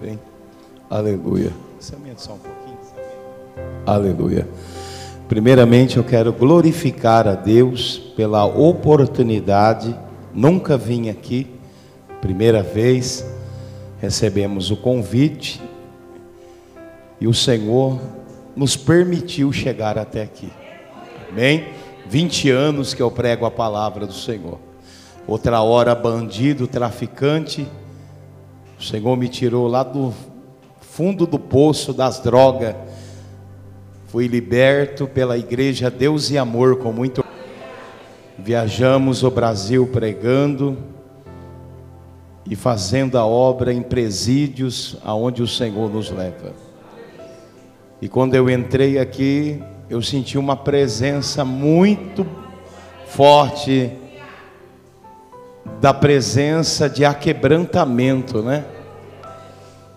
[0.00, 0.18] Bem,
[0.90, 1.52] aleluia.
[1.92, 2.76] Aumenta só um pouquinho.
[3.86, 4.46] Aleluia.
[5.28, 9.96] Primeiramente, eu quero glorificar a Deus pela oportunidade.
[10.34, 11.46] Nunca vim aqui,
[12.20, 13.26] primeira vez,
[13.98, 15.62] recebemos o convite
[17.18, 17.98] e o Senhor
[18.54, 20.52] nos permitiu chegar até aqui.
[21.30, 21.68] Amém?
[22.08, 24.58] 20 anos que eu prego a palavra do Senhor.
[25.26, 27.66] Outra hora, bandido, traficante.
[28.78, 30.12] O Senhor me tirou lá do
[30.80, 32.74] fundo do poço das drogas.
[34.08, 37.24] Fui liberto pela igreja Deus e Amor com muito.
[38.38, 40.76] Viajamos o Brasil pregando
[42.48, 46.54] e fazendo a obra em presídios aonde o Senhor nos leva.
[48.00, 52.26] E quando eu entrei aqui, eu senti uma presença muito
[53.06, 53.90] forte
[55.80, 58.64] da presença de aquebrantamento, né?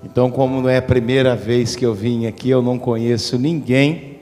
[0.03, 4.19] Então, como não é a primeira vez que eu vim aqui, eu não conheço ninguém,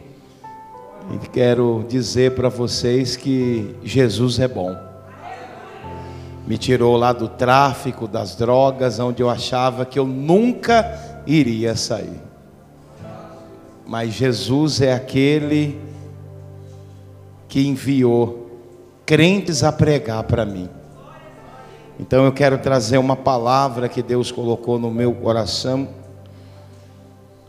[1.13, 4.75] e quero dizer para vocês que Jesus é bom.
[6.47, 12.21] Me tirou lá do tráfico, das drogas, onde eu achava que eu nunca iria sair.
[13.85, 15.79] Mas Jesus é aquele
[17.47, 18.49] que enviou
[19.05, 20.69] crentes a pregar para mim.
[21.99, 25.89] Então eu quero trazer uma palavra que Deus colocou no meu coração.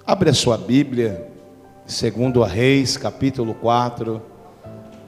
[0.06, 1.28] Abre a sua Bíblia,
[1.86, 4.22] segundo a Reis, capítulo 4,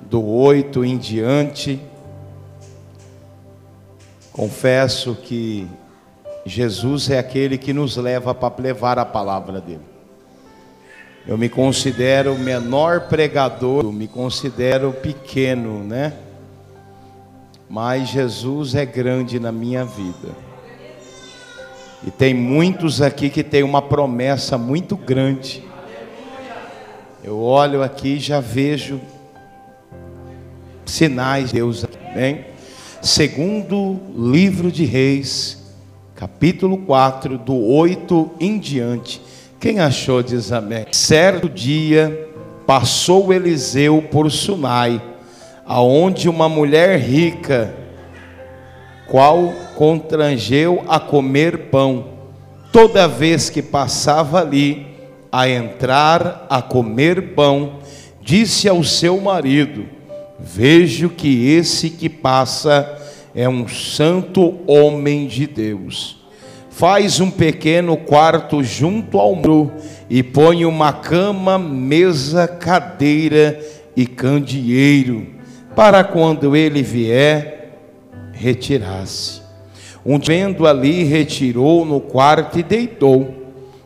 [0.03, 1.81] do 8 em diante.
[4.31, 5.67] Confesso que
[6.45, 9.81] Jesus é aquele que nos leva para levar a palavra dele.
[11.27, 16.13] Eu me considero o menor pregador, me considero pequeno, né?
[17.71, 20.35] Mas Jesus é grande na minha vida.
[22.05, 25.63] E tem muitos aqui que tem uma promessa muito grande.
[27.23, 29.01] Eu olho aqui e já vejo
[30.85, 32.47] sinais de Deus, amém?
[33.01, 35.73] Segundo livro de Reis,
[36.17, 39.23] capítulo 4, do 8 em diante.
[39.61, 40.87] Quem achou diz amém.
[40.91, 42.29] Certo dia
[42.67, 45.10] passou Eliseu por Sunai
[45.73, 47.73] aonde uma mulher rica,
[49.07, 52.07] qual constrangeu a comer pão,
[52.73, 54.85] toda vez que passava ali,
[55.31, 57.75] a entrar a comer pão,
[58.21, 59.87] disse ao seu marido:
[60.41, 62.99] Vejo que esse que passa
[63.33, 66.19] é um santo homem de Deus.
[66.69, 69.71] Faz um pequeno quarto junto ao muro
[70.09, 73.61] e põe uma cama, mesa, cadeira
[73.97, 75.39] e candeeiro
[75.81, 77.71] para quando ele vier,
[78.35, 79.41] retirasse.
[80.05, 83.35] Um vendo ali, retirou no quarto e deitou.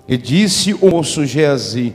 [0.09, 1.95] E disse o moço Geazi: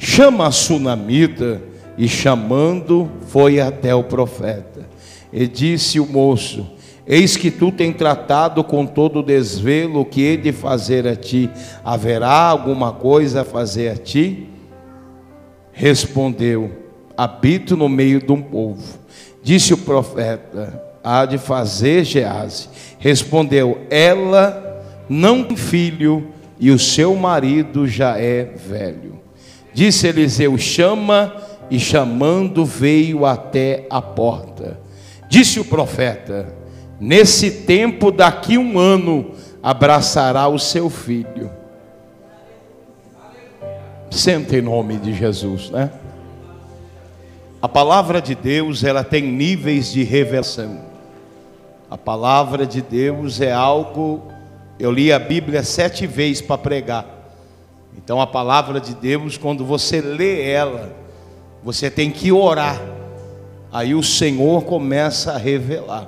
[0.00, 1.62] Chama a sunamita.
[1.96, 4.84] E chamando, foi até o profeta.
[5.32, 6.66] E disse o moço:
[7.06, 11.48] Eis que tu tem tratado com todo desvelo o que he de fazer a ti.
[11.84, 14.48] Haverá alguma coisa a fazer a ti?
[15.72, 16.72] Respondeu:
[17.16, 19.05] Habito no meio de um povo
[19.46, 22.68] Disse o profeta: Há de fazer Gease.
[22.98, 29.20] Respondeu: Ela não tem filho e o seu marido já é velho.
[29.72, 31.32] Disse Eliseu: Chama,
[31.70, 34.80] e chamando veio até a porta.
[35.28, 36.48] Disse o profeta:
[36.98, 39.30] Nesse tempo, daqui um ano,
[39.62, 41.52] abraçará o seu filho.
[44.10, 45.92] Senta em nome de Jesus, né?
[47.66, 50.82] A palavra de Deus, ela tem níveis de revelação.
[51.90, 54.22] A palavra de Deus é algo.
[54.78, 57.04] Eu li a Bíblia sete vezes para pregar.
[57.98, 60.92] Então, a palavra de Deus, quando você lê ela,
[61.60, 62.80] você tem que orar.
[63.72, 66.06] Aí o Senhor começa a revelar.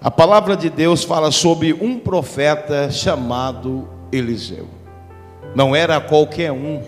[0.00, 4.68] A palavra de Deus fala sobre um profeta chamado Eliseu.
[5.52, 6.80] Não era qualquer um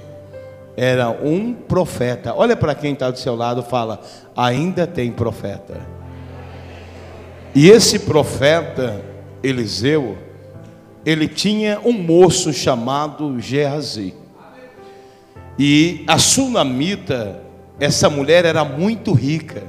[0.81, 2.33] era um profeta.
[2.37, 4.01] Olha para quem está do seu lado, fala:
[4.37, 5.81] ainda tem profeta.
[7.53, 9.05] E esse profeta
[9.43, 10.17] Eliseu,
[11.05, 14.15] ele tinha um moço chamado Geazi.
[15.59, 17.43] E a sunamita,
[17.81, 19.65] essa mulher era muito rica.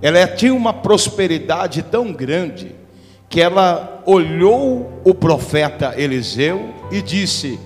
[0.00, 2.76] Ela tinha uma prosperidade tão grande
[3.28, 7.58] que ela olhou o profeta Eliseu e disse: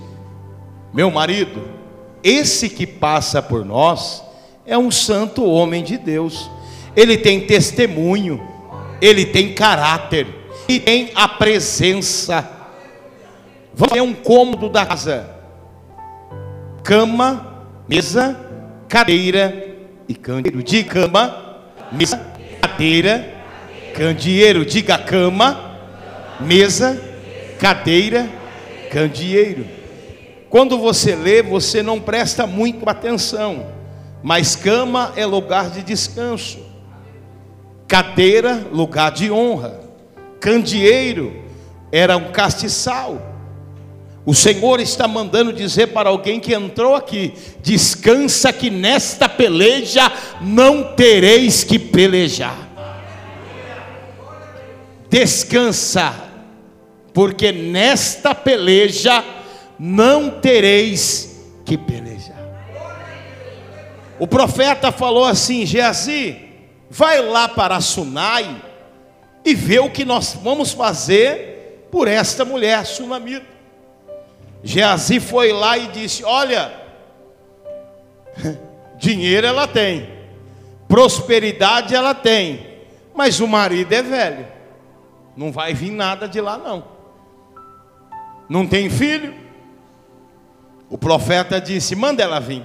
[0.91, 1.76] Meu marido,
[2.23, 4.23] esse que passa por nós
[4.65, 6.49] é um santo homem de Deus.
[6.95, 8.45] Ele tem testemunho,
[9.01, 10.27] ele tem caráter
[10.67, 12.47] e tem a presença.
[13.73, 15.29] Vamos ver um cômodo da casa:
[16.83, 18.37] cama, mesa,
[18.89, 19.75] cadeira
[20.09, 20.63] e candeeiro.
[20.63, 21.61] De cama,
[21.91, 22.19] mesa,
[22.61, 23.33] cadeira,
[23.95, 24.65] candeeiro.
[24.65, 25.79] Diga cama,
[26.39, 26.99] mesa,
[27.59, 28.27] cadeira,
[28.91, 29.65] candeeiro.
[30.49, 33.67] Quando você lê, você não presta muito atenção,
[34.23, 36.59] mas cama é lugar de descanso,
[37.87, 39.79] cadeira, lugar de honra,
[40.39, 41.43] candeeiro
[41.91, 43.35] era um castiçal.
[44.25, 50.11] O Senhor está mandando dizer para alguém que entrou aqui: descansa que nesta peleja
[50.41, 52.67] não tereis que pelejar.
[55.09, 56.13] Descansa,
[57.13, 59.23] porque nesta peleja
[59.79, 62.37] não tereis que pelejar.
[64.19, 66.37] O profeta falou assim: Geazi,
[66.89, 68.63] vai lá para Sunai
[69.45, 73.45] e vê o que nós vamos fazer por esta mulher sunamita.
[74.63, 76.73] Geazi foi lá e disse: Olha,
[78.97, 80.09] dinheiro ela tem,
[80.87, 82.65] prosperidade ela tem,
[83.13, 84.47] mas o marido é velho,
[85.35, 86.97] não vai vir nada de lá não.
[88.49, 89.46] Não tem filho?
[90.89, 92.63] O profeta disse: Manda ela vir.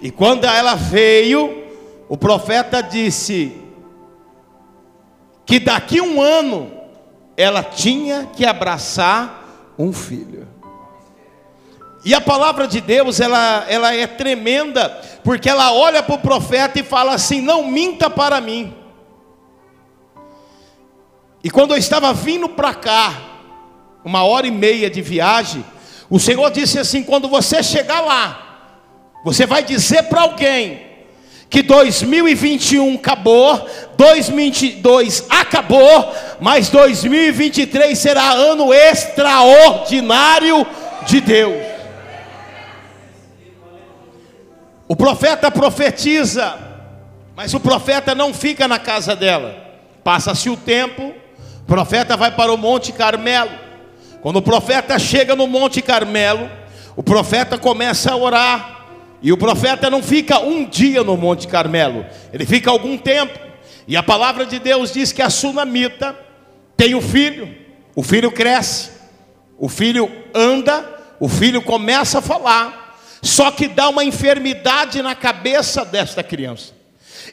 [0.00, 1.64] E quando ela veio,
[2.08, 3.56] o profeta disse
[5.46, 6.72] que daqui um ano
[7.36, 10.48] ela tinha que abraçar um filho.
[12.04, 14.88] E a palavra de Deus, ela, ela é tremenda,
[15.22, 18.74] porque ela olha para o profeta e fala assim: Não minta para mim.
[21.44, 23.14] E quando eu estava vindo para cá,
[24.04, 25.64] uma hora e meia de viagem,
[26.12, 28.68] o Senhor disse assim: Quando você chegar lá,
[29.24, 30.82] você vai dizer para alguém
[31.48, 33.66] que 2021 acabou,
[33.96, 40.66] 2022 acabou, mas 2023 será ano extraordinário
[41.06, 41.66] de Deus.
[44.86, 46.58] O profeta profetiza,
[47.34, 49.56] mas o profeta não fica na casa dela.
[50.04, 51.14] Passa-se o tempo,
[51.62, 53.71] o profeta vai para o Monte Carmelo.
[54.22, 56.48] Quando o profeta chega no Monte Carmelo,
[56.94, 58.86] o profeta começa a orar.
[59.20, 63.38] E o profeta não fica um dia no Monte Carmelo, ele fica algum tempo.
[63.86, 66.16] E a palavra de Deus diz que a sunamita
[66.76, 67.52] tem o filho,
[67.94, 68.90] o filho cresce,
[69.58, 70.88] o filho anda,
[71.20, 76.74] o filho começa a falar, só que dá uma enfermidade na cabeça desta criança.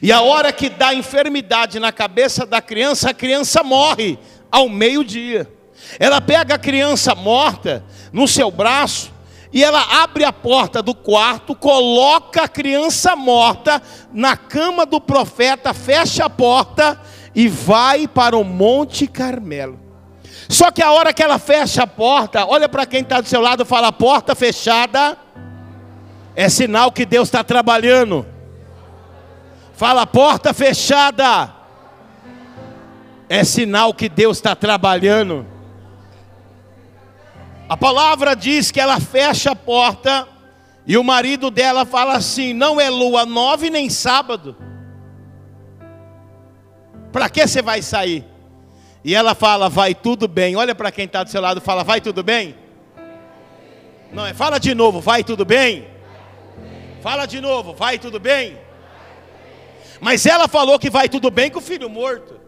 [0.00, 4.16] E a hora que dá enfermidade na cabeça da criança, a criança morre
[4.50, 5.48] ao meio-dia.
[5.98, 9.12] Ela pega a criança morta no seu braço
[9.52, 13.82] e ela abre a porta do quarto, coloca a criança morta
[14.12, 17.00] na cama do profeta, fecha a porta
[17.34, 19.78] e vai para o Monte Carmelo.
[20.48, 23.40] Só que a hora que ela fecha a porta, olha para quem está do seu
[23.40, 25.16] lado e fala: porta fechada,
[26.34, 28.26] é sinal que Deus está trabalhando.
[29.74, 31.54] Fala, porta fechada,
[33.28, 35.46] é sinal que Deus está trabalhando.
[37.70, 40.26] A palavra diz que ela fecha a porta
[40.84, 44.56] e o marido dela fala assim: não é lua nove nem sábado.
[47.12, 48.24] Para que você vai sair?
[49.04, 50.56] E ela fala: vai tudo bem.
[50.56, 52.56] Olha para quem está do seu lado, fala: vai tudo bem.
[54.12, 54.34] Não é?
[54.34, 55.86] Fala de novo: vai tudo bem.
[57.00, 58.58] Fala de novo: vai tudo bem.
[60.00, 62.39] Mas ela falou que vai tudo bem com o filho morto.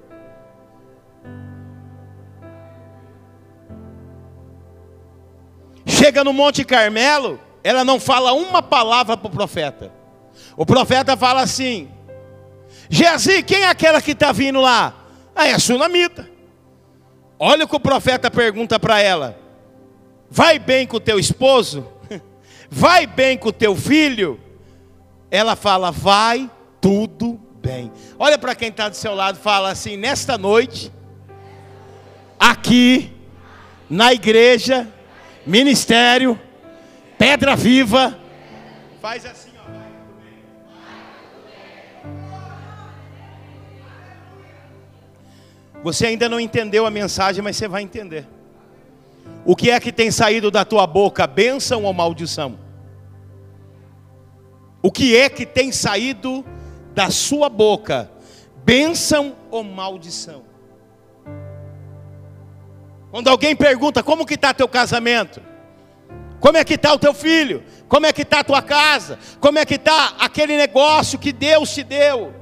[6.02, 9.92] Chega no Monte Carmelo, ela não fala uma palavra para o profeta.
[10.56, 11.88] O profeta fala assim:
[12.90, 14.92] Geazi, quem é aquela que está vindo lá?
[15.32, 16.28] Ah, é a sunamita.
[17.38, 19.38] Olha o que o profeta pergunta para ela:
[20.28, 21.86] Vai bem com o teu esposo?
[22.68, 24.40] Vai bem com o teu filho?
[25.30, 27.92] Ela fala: Vai tudo bem.
[28.18, 30.92] Olha para quem está do seu lado, fala assim: Nesta noite,
[32.40, 33.12] aqui,
[33.88, 34.88] na igreja,
[35.46, 36.38] ministério,
[37.18, 38.18] pedra viva.
[39.00, 39.62] Faz assim, ó.
[45.82, 48.26] Você ainda não entendeu a mensagem, mas você vai entender.
[49.44, 52.58] O que é que tem saído da tua boca, bênção ou maldição?
[54.80, 56.44] O que é que tem saído
[56.94, 58.10] da sua boca,
[58.64, 60.51] bênção ou maldição?
[63.12, 65.42] Quando alguém pergunta como que está teu casamento,
[66.40, 69.58] como é que está o teu filho, como é que está a tua casa, como
[69.58, 72.34] é que está aquele negócio que Deus te deu,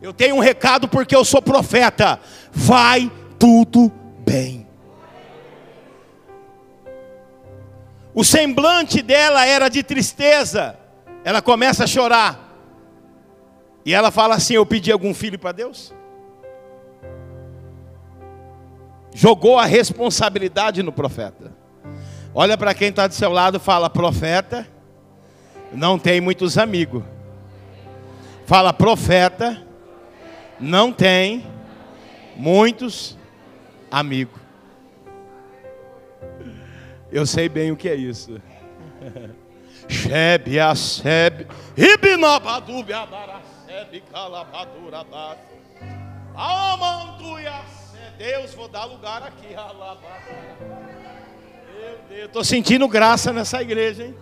[0.00, 2.18] eu tenho um recado porque eu sou profeta,
[2.50, 3.92] vai tudo
[4.26, 4.66] bem.
[8.14, 10.78] O semblante dela era de tristeza.
[11.22, 12.48] Ela começa a chorar.
[13.84, 15.92] E ela fala assim: Eu pedi algum filho para Deus?
[19.14, 21.52] Jogou a responsabilidade no profeta.
[22.34, 24.66] Olha para quem está do seu lado, fala: Profeta,
[25.72, 27.02] não tem muitos amigos.
[28.46, 29.62] Fala: Profeta,
[30.60, 31.46] não tem
[32.36, 33.16] muitos
[33.90, 34.40] amigos.
[37.10, 38.40] Eu sei bem o que é isso.
[39.88, 41.46] Sheb, Aseb,
[41.76, 45.06] Ibnabadub, Abaraseb, Calabadura,
[46.34, 47.62] Amanduia,
[48.18, 49.46] Deus, vou dar lugar aqui,
[51.72, 54.14] Meu Deus, estou sentindo graça nessa igreja, hein?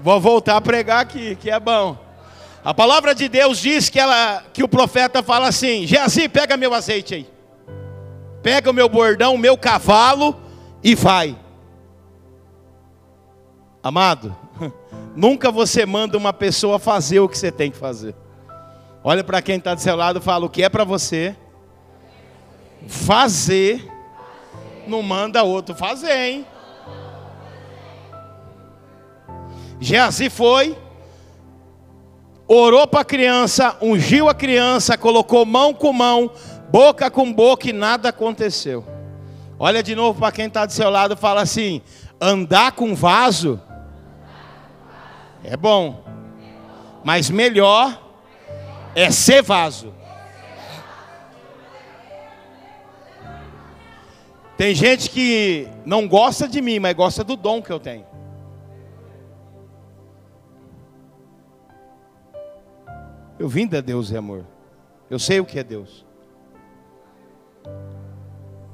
[0.00, 1.96] Vou voltar a pregar aqui, que é bom.
[2.64, 6.74] A palavra de Deus diz que, ela, que o profeta fala assim: Geazi, pega meu
[6.74, 7.30] azeite aí.
[8.42, 10.40] Pega o meu bordão, o meu cavalo
[10.82, 11.38] e vai.
[13.80, 14.36] Amado,
[15.14, 18.16] nunca você manda uma pessoa fazer o que você tem que fazer.
[19.04, 21.36] Olha para quem está do seu lado e fala: o que é para você
[22.86, 23.90] fazer,
[24.86, 26.46] não manda outro fazer, hein?
[29.80, 30.76] Geazi foi,
[32.46, 36.30] orou para a criança, ungiu a criança, colocou mão com mão,
[36.70, 38.86] boca com boca e nada aconteceu.
[39.58, 41.82] Olha de novo para quem está do seu lado fala assim:
[42.20, 43.60] andar com vaso
[45.44, 46.02] é bom.
[47.04, 48.00] Mas melhor
[48.94, 49.92] é ser vaso.
[54.56, 58.06] Tem gente que não gosta de mim, mas gosta do dom que eu tenho.
[63.38, 64.44] Eu vim da Deus e amor.
[65.10, 66.06] Eu sei o que é Deus.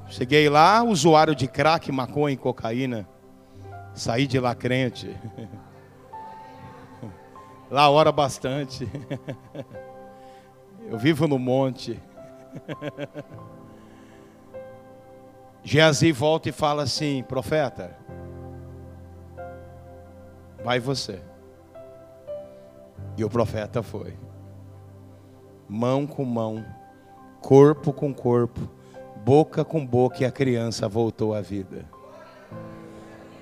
[0.08, 3.08] Cheguei lá, usuário de crack, maconha e cocaína.
[3.94, 5.14] Saí de lá crente.
[7.70, 8.88] Lá ora bastante.
[10.90, 12.00] Eu vivo no monte.
[15.62, 17.96] Geazi volta e fala assim: profeta,
[20.64, 21.20] vai você.
[23.16, 24.14] E o profeta foi.
[25.68, 26.64] Mão com mão,
[27.40, 28.68] corpo com corpo,
[29.24, 31.84] boca com boca, e a criança voltou à vida.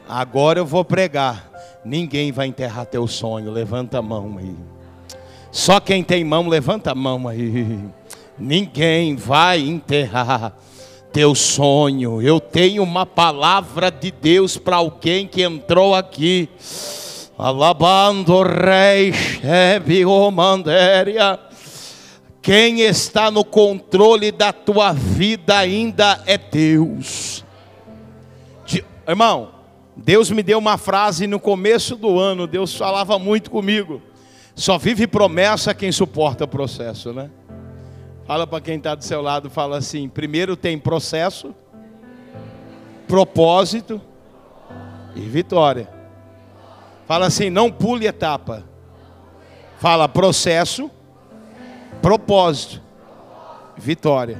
[0.08, 1.50] Agora eu vou pregar.
[1.84, 3.50] Ninguém vai enterrar teu sonho.
[3.50, 4.56] Levanta a mão aí.
[5.50, 7.78] Só quem tem mão, levanta a mão aí.
[8.38, 10.54] Ninguém vai enterrar
[11.16, 12.20] teu sonho.
[12.20, 16.46] Eu tenho uma palavra de Deus para alguém que entrou aqui.
[17.38, 21.40] Alabando rei, chefe, romandéria.
[22.42, 27.42] Quem está no controle da tua vida ainda é Deus.
[29.08, 29.52] Irmão,
[29.96, 34.02] Deus me deu uma frase no começo do ano, Deus falava muito comigo.
[34.54, 37.30] Só vive promessa quem suporta o processo, né?
[38.26, 41.54] Fala para quem está do seu lado, fala assim: primeiro tem processo,
[43.06, 44.00] propósito
[45.14, 45.88] e vitória.
[47.06, 48.64] Fala assim: não pule etapa.
[49.78, 50.90] Fala processo,
[52.02, 52.82] propósito,
[53.76, 54.38] vitória.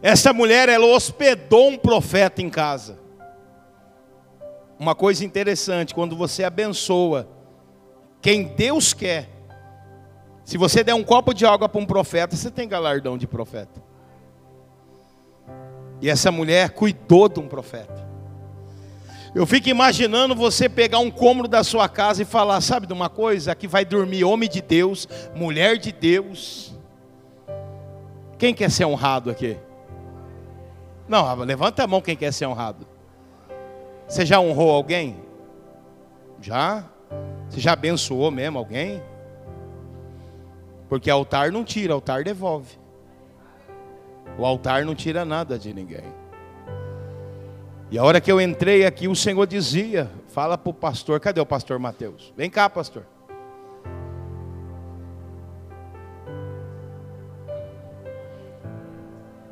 [0.00, 2.98] Essa mulher, ela hospedou um profeta em casa.
[4.78, 7.41] Uma coisa interessante, quando você abençoa
[8.22, 9.28] quem Deus quer,
[10.44, 13.82] se você der um copo de água para um profeta, você tem galardão de profeta.
[16.00, 18.02] E essa mulher cuidou de um profeta.
[19.34, 23.08] Eu fico imaginando você pegar um cômodo da sua casa e falar: sabe de uma
[23.08, 23.52] coisa?
[23.52, 26.74] Aqui vai dormir homem de Deus, mulher de Deus.
[28.38, 29.56] Quem quer ser honrado aqui?
[31.08, 32.86] Não, levanta a mão quem quer ser honrado.
[34.06, 35.16] Você já honrou alguém?
[36.40, 36.91] Já?
[37.52, 39.02] Você já abençoou mesmo alguém?
[40.88, 42.78] Porque altar não tira, altar devolve.
[44.38, 46.14] O altar não tira nada de ninguém.
[47.90, 51.42] E a hora que eu entrei aqui, o Senhor dizia: Fala para o pastor, cadê
[51.42, 52.32] o pastor Mateus?
[52.34, 53.04] Vem cá, pastor.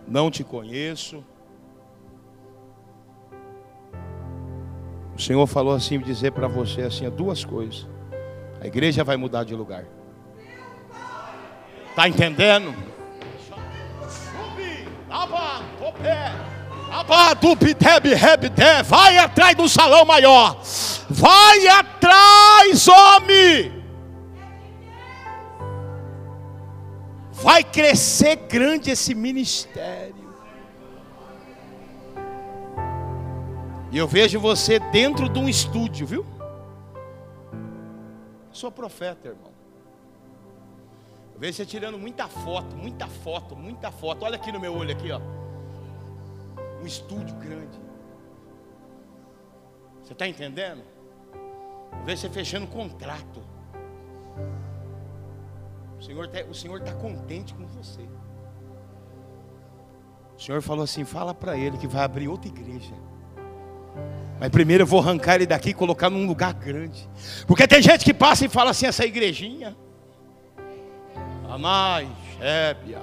[0.09, 1.23] Não te conheço,
[5.21, 7.87] O Senhor falou assim, dizer para você assim, duas coisas.
[8.59, 9.85] A igreja vai mudar de lugar.
[11.95, 12.75] Tá entendendo?
[18.87, 20.59] Vai atrás do salão maior.
[21.11, 23.85] Vai atrás, homem.
[27.31, 30.20] Vai crescer grande esse ministério.
[33.93, 36.25] E eu vejo você dentro de um estúdio, viu?
[38.53, 39.51] Sou profeta, irmão.
[41.35, 44.25] Eu vejo você tirando muita foto, muita foto, muita foto.
[44.25, 45.21] Olha aqui no meu olho aqui, ó.
[46.81, 47.81] Um estúdio grande.
[50.03, 50.83] Você está entendendo?
[51.93, 53.43] Eu vejo você fechando contrato.
[55.99, 58.09] O Senhor está o Senhor tá contente com você.
[60.37, 62.95] O Senhor falou assim: fala para ele que vai abrir outra igreja.
[64.41, 67.07] Mas primeiro eu vou arrancar ele daqui e colocar num lugar grande.
[67.47, 69.77] Porque tem gente que passa e fala assim: essa igrejinha.
[71.47, 73.03] Anai, Shébia.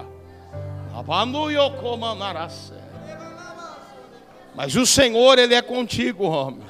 [4.56, 6.65] Mas o Senhor, Ele é contigo, homem.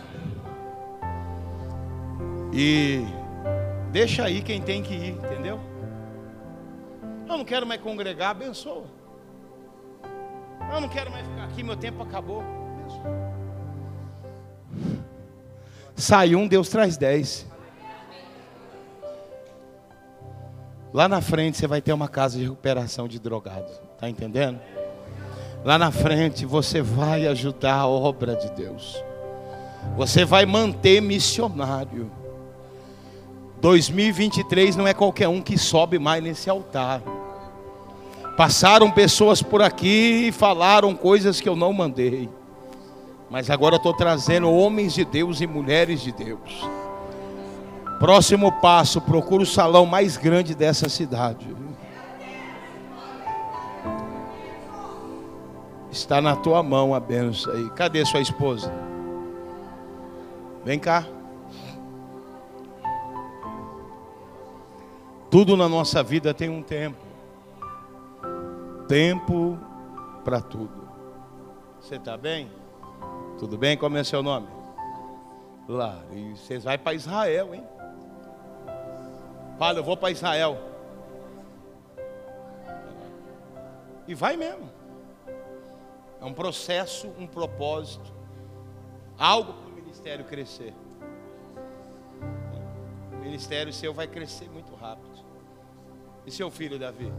[2.52, 3.06] E
[3.94, 5.62] deixa aí quem tem que ir, entendeu?
[7.30, 8.88] Eu não quero mais congregar, abençoa.
[10.74, 12.42] Eu não quero mais ficar aqui, meu tempo acabou.
[12.42, 13.37] Abençoa.
[15.96, 17.46] Sai um, Deus traz dez.
[20.94, 23.72] Lá na frente você vai ter uma casa de recuperação de drogados.
[23.94, 24.60] Está entendendo?
[25.64, 29.04] Lá na frente você vai ajudar a obra de Deus.
[29.96, 32.12] Você vai manter missionário.
[33.60, 37.02] 2023 não é qualquer um que sobe mais nesse altar.
[38.38, 42.30] Passaram pessoas por aqui e falaram coisas que eu não mandei.
[43.30, 46.68] Mas agora eu estou trazendo homens de Deus e mulheres de Deus.
[48.00, 51.56] Próximo passo, procura o salão mais grande dessa cidade.
[55.92, 57.70] Está na tua mão a benção aí.
[57.72, 58.72] Cadê sua esposa?
[60.64, 61.06] Vem cá.
[65.30, 67.04] Tudo na nossa vida tem um tempo.
[68.88, 69.58] Tempo
[70.24, 70.88] para tudo.
[71.82, 72.50] Você está bem?
[73.40, 73.78] Tudo bem?
[73.78, 74.48] Como é seu nome?
[75.68, 76.02] Lá.
[76.12, 77.64] E vocês vão para Israel, hein?
[79.60, 80.58] Fala, eu vou para Israel.
[84.08, 84.70] E vai mesmo.
[86.20, 88.12] É um processo, um propósito.
[89.18, 90.74] Algo para o ministério crescer.
[93.12, 95.08] O ministério seu vai crescer muito rápido.
[96.26, 97.12] E seu filho, Davi?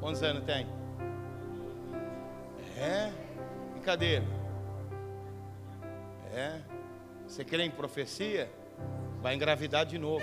[0.00, 0.66] Quantos anos tem?
[2.76, 3.10] É?
[3.72, 4.35] Brincadeira.
[6.36, 6.52] É.
[7.26, 8.52] Você crê em profecia?
[9.22, 10.22] Vai engravidar de novo.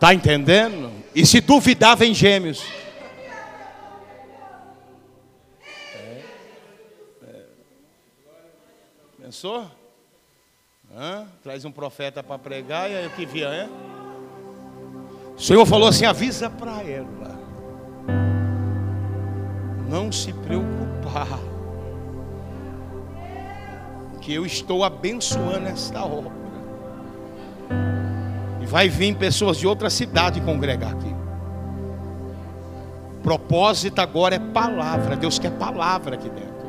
[0.00, 0.90] Tá entendendo?
[1.14, 2.64] E se duvidar, vem gêmeos.
[5.94, 6.22] É.
[7.22, 7.44] É.
[9.20, 9.70] Pensou?
[10.96, 11.28] Hã?
[11.42, 13.68] Traz um profeta para pregar e aí o que via, é?
[15.36, 17.38] O Senhor falou assim: avisa para ela.
[19.86, 21.57] Não se preocupar
[24.28, 26.30] que eu estou abençoando esta obra.
[28.60, 31.16] E vai vir pessoas de outra cidade congregar aqui.
[33.22, 35.16] Propósito agora é palavra.
[35.16, 36.68] Deus quer palavra aqui dentro.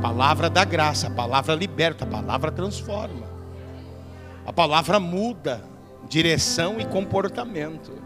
[0.00, 3.26] Palavra da graça, a palavra liberta, a palavra transforma.
[4.46, 5.60] A palavra muda
[6.08, 8.00] direção e comportamento.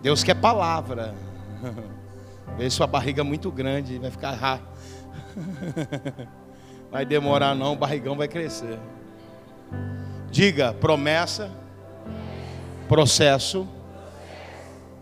[0.00, 1.14] Deus quer palavra.
[2.56, 4.62] Vê sua barriga muito grande, vai ficar.
[6.90, 8.78] Vai demorar não, o barrigão vai crescer.
[10.30, 11.50] Diga promessa,
[12.88, 13.68] processo,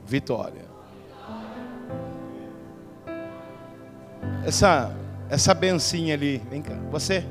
[0.05, 0.63] vitória.
[4.45, 4.95] Essa
[5.33, 6.75] essa bencinha ali, vem cá.
[6.91, 7.25] Você?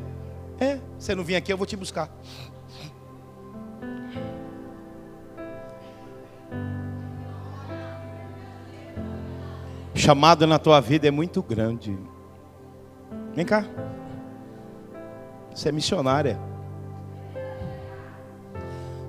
[0.60, 2.10] É, você não vinha aqui, eu vou te buscar.
[9.94, 11.96] Chamada na tua vida é muito grande.
[13.36, 13.64] Vem cá.
[15.54, 16.40] Você é missionária.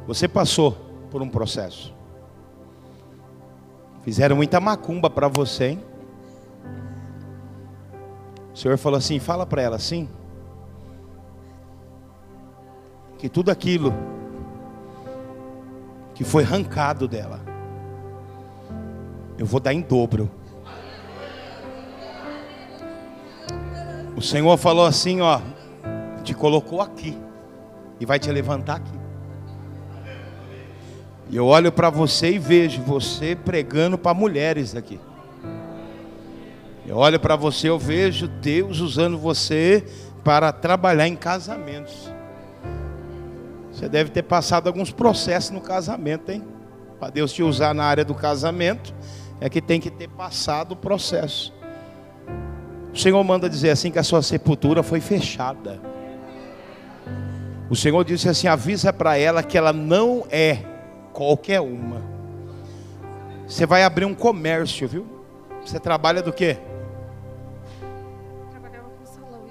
[0.07, 0.72] Você passou
[1.11, 1.94] por um processo.
[4.02, 5.85] Fizeram muita macumba para você, hein?
[8.52, 10.09] O Senhor falou assim: fala para ela assim.
[13.18, 13.94] Que tudo aquilo
[16.14, 17.40] que foi arrancado dela,
[19.38, 20.28] eu vou dar em dobro.
[24.16, 25.40] O Senhor falou assim: ó,
[26.22, 27.18] te colocou aqui
[28.00, 29.02] e vai te levantar aqui.
[31.30, 35.00] E eu olho para você e vejo você pregando para mulheres aqui.
[36.87, 39.85] Eu olho para você, eu vejo Deus usando você
[40.22, 42.12] para trabalhar em casamentos.
[43.72, 46.44] Você deve ter passado alguns processos no casamento, hein?
[47.00, 48.94] Para Deus te usar na área do casamento,
[49.40, 51.52] é que tem que ter passado o processo.
[52.92, 55.80] O Senhor manda dizer assim que a sua sepultura foi fechada.
[57.72, 60.58] O Senhor disse assim: avisa para ela que ela não é
[61.11, 62.02] qualquer uma.
[63.48, 65.06] Você vai abrir um comércio, viu?
[65.64, 66.58] Você trabalha do quê?
[68.50, 69.46] Trabalhava com salão.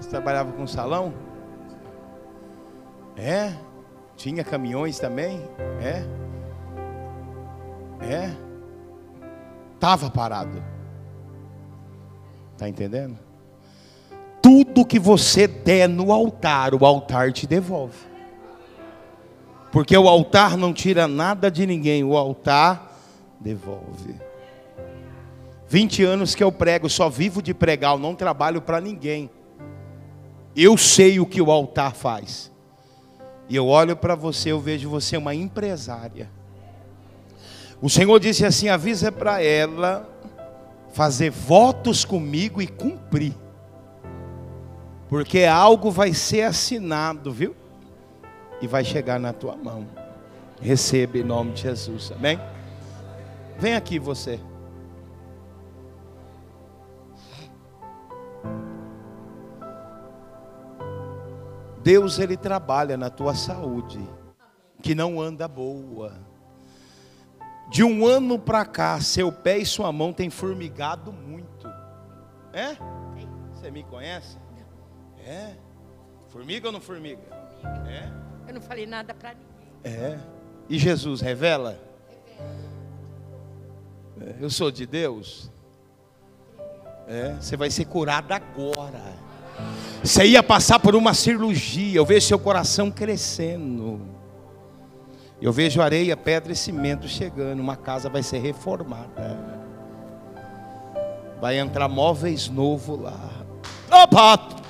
[0.00, 1.14] Você trabalhava com salão?
[3.16, 3.52] É?
[4.16, 5.48] Tinha caminhões também?
[5.80, 6.04] É?
[8.04, 8.34] É?
[9.78, 10.60] Tava parado.
[12.58, 13.25] Tá entendendo?
[14.46, 17.98] Tudo que você der no altar, o altar te devolve.
[19.72, 22.96] Porque o altar não tira nada de ninguém, o altar
[23.40, 24.14] devolve.
[25.68, 29.28] 20 anos que eu prego, só vivo de pregar, eu não trabalho para ninguém.
[30.54, 32.52] Eu sei o que o altar faz.
[33.48, 36.30] E eu olho para você, eu vejo você uma empresária.
[37.82, 40.08] O Senhor disse assim: avisa para ela
[40.92, 43.34] fazer votos comigo e cumprir.
[45.08, 47.54] Porque algo vai ser assinado, viu?
[48.60, 49.86] E vai chegar na tua mão.
[50.60, 52.40] Receba em nome de Jesus, amém?
[53.58, 54.40] Vem aqui você.
[61.82, 64.00] Deus ele trabalha na tua saúde,
[64.82, 66.14] que não anda boa.
[67.68, 71.68] De um ano para cá, seu pé e sua mão têm formigado muito.
[72.52, 72.76] É?
[73.52, 74.36] Você me conhece?
[75.26, 75.54] É?
[76.28, 77.20] Formiga ou não formiga?
[77.88, 78.08] É?
[78.46, 79.72] Eu não falei nada para ninguém.
[79.82, 80.16] É.
[80.68, 81.76] E Jesus revela?
[84.20, 84.36] É.
[84.40, 85.50] Eu sou de Deus.
[87.08, 87.34] É.
[87.40, 89.02] Você vai ser curado agora.
[90.00, 91.98] Você ia passar por uma cirurgia.
[91.98, 94.00] Eu vejo seu coração crescendo.
[95.42, 97.58] Eu vejo areia, pedra e cimento chegando.
[97.58, 99.36] Uma casa vai ser reformada.
[101.40, 103.44] Vai entrar móveis novo lá.
[103.90, 104.65] Opa!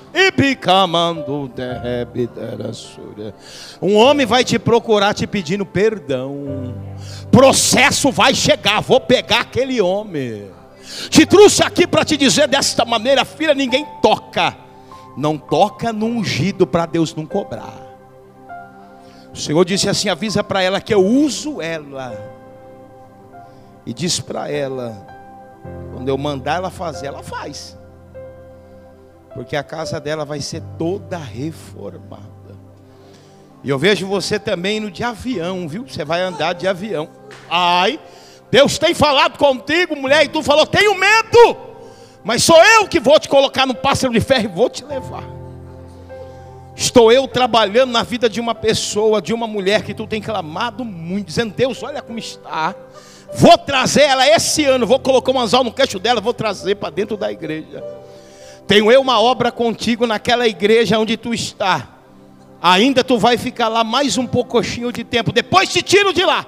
[3.81, 6.74] Um homem vai te procurar te pedindo perdão.
[7.31, 8.81] Processo vai chegar.
[8.81, 10.50] Vou pegar aquele homem.
[11.11, 14.66] Te trouxe aqui para te dizer desta maneira, filha, ninguém toca
[15.16, 17.87] não toca no ungido para Deus não cobrar.
[19.33, 22.14] O Senhor disse assim: avisa para ela que eu uso ela.
[23.85, 25.07] E diz para ela:
[25.92, 27.76] quando eu mandar ela fazer, ela faz.
[29.37, 32.25] Porque a casa dela vai ser toda reformada.
[33.62, 35.87] E eu vejo você também indo de avião, viu?
[35.87, 37.09] Você vai andar de avião.
[37.51, 38.01] Ai,
[38.51, 41.57] Deus tem falado contigo, mulher, e tu falou: tenho medo.
[42.25, 45.25] Mas sou eu que vou te colocar no pássaro de ferro e vou te levar.
[46.75, 50.83] Estou eu trabalhando na vida de uma pessoa, de uma mulher que tu tem clamado
[50.83, 52.75] muito, dizendo: Deus, olha como está.
[53.35, 56.88] Vou trazer ela esse ano, vou colocar um anzol no queixo dela, vou trazer para
[56.88, 57.85] dentro da igreja.
[58.66, 61.88] Tenho eu uma obra contigo naquela igreja onde tu está.
[62.61, 66.46] Ainda tu vai ficar lá mais um pouquinho de tempo, depois te tiro de lá.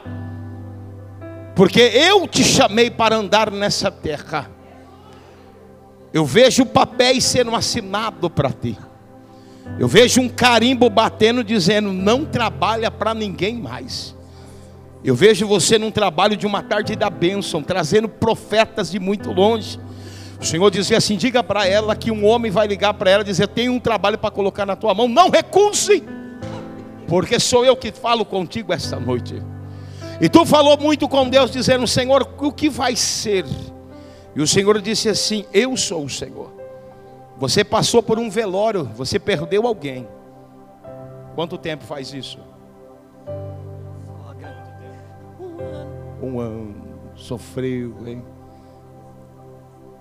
[1.55, 4.51] Porque eu te chamei para andar nessa terra.
[6.13, 8.77] Eu vejo papéis sendo assinado para ti.
[9.79, 14.17] Eu vejo um carimbo batendo dizendo: não trabalha para ninguém mais.
[15.05, 19.79] Eu vejo você num trabalho de uma tarde da bênção, trazendo profetas de muito longe.
[20.41, 23.27] O Senhor dizia assim: diga para ela que um homem vai ligar para ela e
[23.27, 26.05] dizer: tem um trabalho para colocar na tua mão, não recuse,
[27.07, 29.43] porque sou eu que falo contigo esta noite.
[30.21, 33.45] E tu falou muito com Deus, dizendo: Senhor, o que vai ser?
[34.35, 36.53] E o Senhor disse assim: Eu sou o Senhor.
[37.39, 40.09] Você passou por um velório, você perdeu alguém.
[41.35, 42.39] Quanto tempo faz isso?
[44.09, 44.47] Um ano.
[46.23, 46.89] Um ano.
[47.15, 48.25] Sofreu, hein?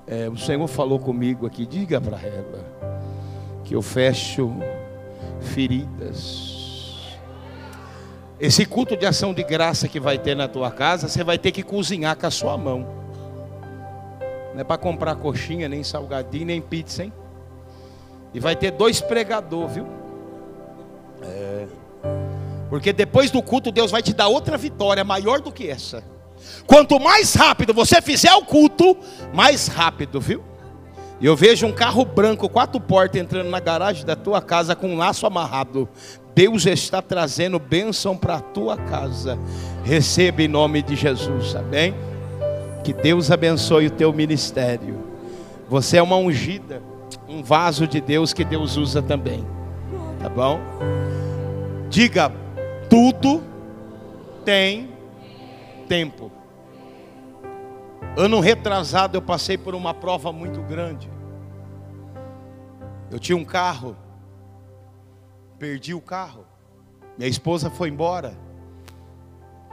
[0.07, 2.65] É, o Senhor falou comigo aqui, diga para ela
[3.65, 4.53] que eu fecho
[5.41, 7.17] feridas.
[8.39, 11.51] Esse culto de ação de graça que vai ter na tua casa, você vai ter
[11.51, 12.87] que cozinhar com a sua mão.
[14.53, 17.11] Não é para comprar coxinha, nem salgadinho, nem pizza, hein?
[18.33, 19.87] E vai ter dois pregadores, viu?
[21.23, 21.67] É.
[22.69, 26.03] Porque depois do culto, Deus vai te dar outra vitória maior do que essa.
[26.65, 28.97] Quanto mais rápido você fizer o culto,
[29.33, 30.43] mais rápido, viu?
[31.19, 34.89] E eu vejo um carro branco, quatro portas, entrando na garagem da tua casa com
[34.89, 35.89] um laço amarrado.
[36.35, 39.39] Deus está trazendo bênção para a tua casa.
[39.83, 41.95] Receba em nome de Jesus, amém?
[42.83, 45.03] Que Deus abençoe o teu ministério.
[45.67, 46.81] Você é uma ungida,
[47.27, 49.43] um vaso de Deus que Deus usa também.
[50.21, 50.59] Tá bom?
[51.89, 52.31] Diga,
[52.87, 53.41] tudo
[54.45, 54.89] tem
[55.87, 56.31] tempo.
[58.17, 61.09] Ano retrasado eu passei por uma prova muito grande.
[63.09, 63.95] Eu tinha um carro,
[65.57, 66.45] perdi o carro.
[67.17, 68.37] Minha esposa foi embora.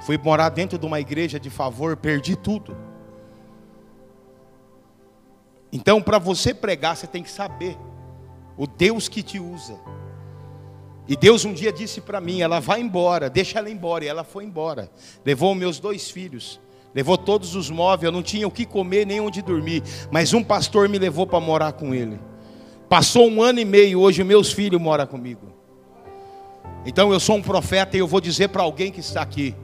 [0.00, 2.76] Fui morar dentro de uma igreja de favor, perdi tudo.
[5.72, 7.76] Então, para você pregar, você tem que saber
[8.56, 9.78] o Deus que te usa.
[11.06, 14.04] E Deus um dia disse para mim: ela vai embora, deixa ela embora.
[14.04, 14.90] E ela foi embora.
[15.24, 16.60] Levou meus dois filhos,
[16.94, 18.04] levou todos os móveis.
[18.04, 19.82] Eu não tinha o que comer nem onde dormir.
[20.10, 22.18] Mas um pastor me levou para morar com ele.
[22.88, 25.52] Passou um ano e meio, hoje meus filhos moram comigo.
[26.86, 29.54] Então eu sou um profeta e eu vou dizer para alguém que está aqui: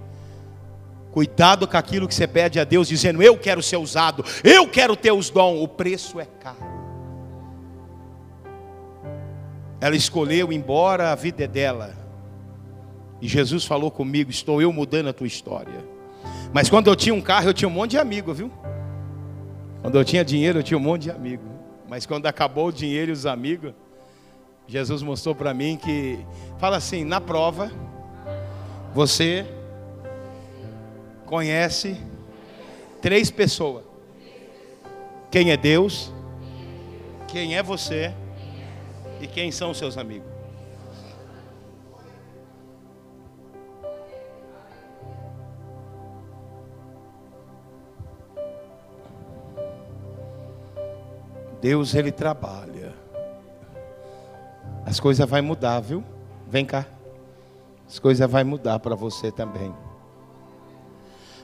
[1.10, 4.94] cuidado com aquilo que você pede a Deus, dizendo: Eu quero ser usado, eu quero
[4.94, 5.62] ter os dons.
[5.62, 6.79] O preço é caro.
[9.80, 11.94] Ela escolheu embora, a vida é dela.
[13.20, 15.84] E Jesus falou comigo: Estou eu mudando a tua história.
[16.52, 18.50] Mas quando eu tinha um carro, eu tinha um monte de amigo, viu?
[19.80, 21.44] Quando eu tinha dinheiro, eu tinha um monte de amigo.
[21.88, 23.72] Mas quando acabou o dinheiro e os amigos,
[24.66, 26.18] Jesus mostrou para mim que,
[26.58, 27.72] fala assim: na prova,
[28.92, 29.46] você
[31.24, 31.96] conhece
[33.00, 33.84] três pessoas:
[35.30, 36.12] quem é Deus,
[37.26, 38.12] quem é você
[39.20, 40.40] e quem são seus amigos?
[51.60, 52.94] Deus ele trabalha.
[54.86, 56.02] As coisas vai mudar, viu?
[56.48, 56.86] Vem cá.
[57.86, 59.74] As coisas vai mudar para você também.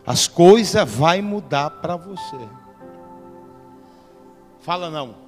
[0.07, 2.39] As coisas vai mudar para você.
[4.61, 5.26] Fala não.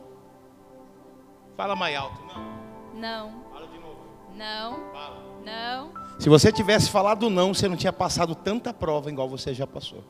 [1.59, 3.01] Fala mais alto, não.
[3.01, 3.43] Não.
[3.51, 3.99] Fala de novo.
[4.33, 4.93] Não.
[4.93, 5.17] Fala.
[5.45, 5.91] Não.
[6.17, 10.05] Se você tivesse falado não, você não tinha passado tanta prova igual você já passou.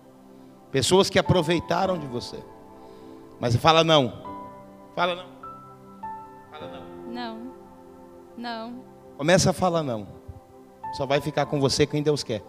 [0.71, 2.37] Pessoas que aproveitaram de você.
[3.41, 4.13] Mas você fala não.
[4.95, 5.27] Fala não.
[6.51, 7.15] Fala não.
[7.15, 7.53] Não.
[8.37, 8.85] Não.
[9.17, 10.07] Começa a falar não.
[10.99, 12.43] Só vai ficar com você quem Deus quer.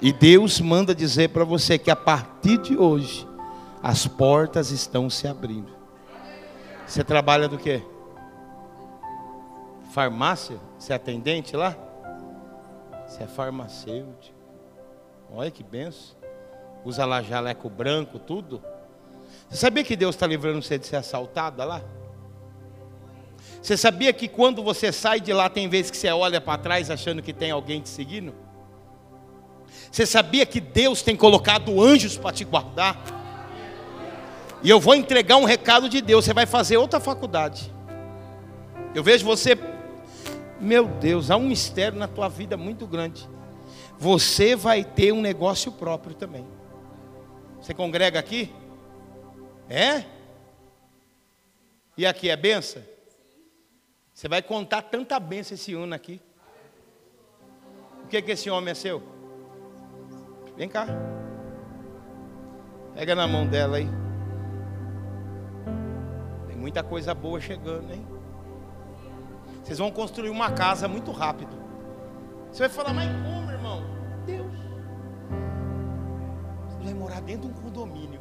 [0.00, 3.26] E Deus manda dizer para você que a partir de hoje
[3.82, 5.73] as portas estão se abrindo.
[6.86, 7.82] Você trabalha do quê?
[9.92, 10.58] Farmácia?
[10.78, 11.76] Você é atendente lá?
[13.06, 14.34] Você é farmacêutico.
[15.32, 16.16] Olha que benção.
[16.84, 18.62] Usa lá jaleco branco, tudo.
[19.48, 21.82] Você sabia que Deus está livrando você de ser assaltada lá?
[23.62, 26.90] Você sabia que quando você sai de lá, tem vezes que você olha para trás
[26.90, 28.34] achando que tem alguém te seguindo?
[29.90, 33.13] Você sabia que Deus tem colocado anjos para te guardar?
[34.64, 36.24] E eu vou entregar um recado de Deus.
[36.24, 37.70] Você vai fazer outra faculdade.
[38.94, 39.58] Eu vejo você,
[40.58, 43.28] meu Deus, há um mistério na tua vida muito grande.
[43.98, 46.46] Você vai ter um negócio próprio também.
[47.60, 48.50] Você congrega aqui?
[49.68, 50.04] É?
[51.96, 52.82] E aqui é benção?
[54.14, 56.22] Você vai contar tanta benção esse ano aqui.
[58.02, 59.02] O que, que esse homem é seu?
[60.56, 60.86] Vem cá.
[62.94, 64.03] Pega na mão dela aí.
[66.64, 68.06] Muita coisa boa chegando, hein?
[69.62, 71.54] Vocês vão construir uma casa muito rápido.
[72.50, 73.82] Você vai falar, mas como, irmão?
[74.24, 74.50] Deus.
[76.66, 78.18] Você vai morar dentro de um condomínio.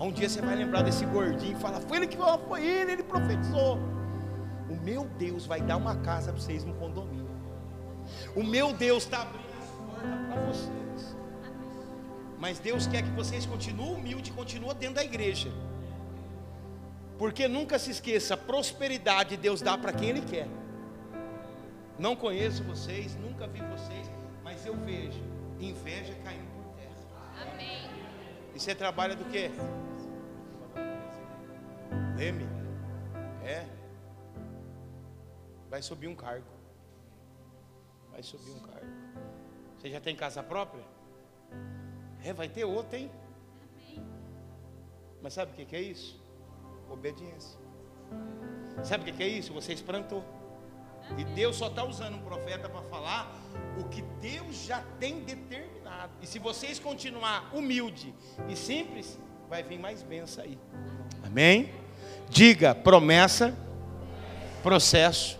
[0.00, 2.92] Um dia você vai lembrar desse gordinho e falar, foi ele que falou, foi ele,
[2.94, 3.78] ele profetizou.
[4.68, 7.30] O meu Deus vai dar uma casa para vocês no condomínio.
[8.34, 11.16] O meu Deus está abrindo as portas para vocês.
[12.40, 15.69] Mas Deus quer que vocês continuem humildes, continuem dentro da igreja.
[17.20, 20.48] Porque nunca se esqueça, prosperidade Deus dá para quem Ele quer.
[21.98, 24.10] Não conheço vocês, nunca vi vocês,
[24.42, 25.22] mas eu vejo
[25.60, 27.52] inveja caindo por terra.
[27.52, 27.90] Amém.
[28.54, 29.50] E você trabalha do que?
[32.16, 32.48] Leme?
[33.44, 33.66] É.
[35.68, 36.48] Vai subir um cargo.
[38.12, 38.86] Vai subir um cargo.
[39.76, 40.82] Você já tem casa própria?
[42.24, 43.10] É, vai ter outra, hein?
[45.20, 46.19] Mas sabe o que é isso?
[46.90, 47.58] Obediência.
[48.82, 49.52] Sabe o que é isso?
[49.52, 50.24] Você esprantou.
[51.16, 53.34] E Deus só está usando um profeta para falar
[53.78, 56.12] o que Deus já tem determinado.
[56.20, 58.14] E se vocês continuar humilde
[58.48, 60.58] e simples, vai vir mais bênção aí.
[61.24, 61.72] Amém?
[62.28, 63.56] Diga promessa,
[64.62, 65.38] processo,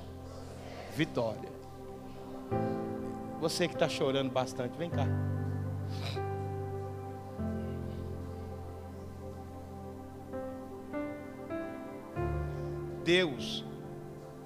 [0.96, 1.50] vitória.
[3.40, 5.06] Você que está chorando bastante, vem cá.
[13.14, 13.64] Deus,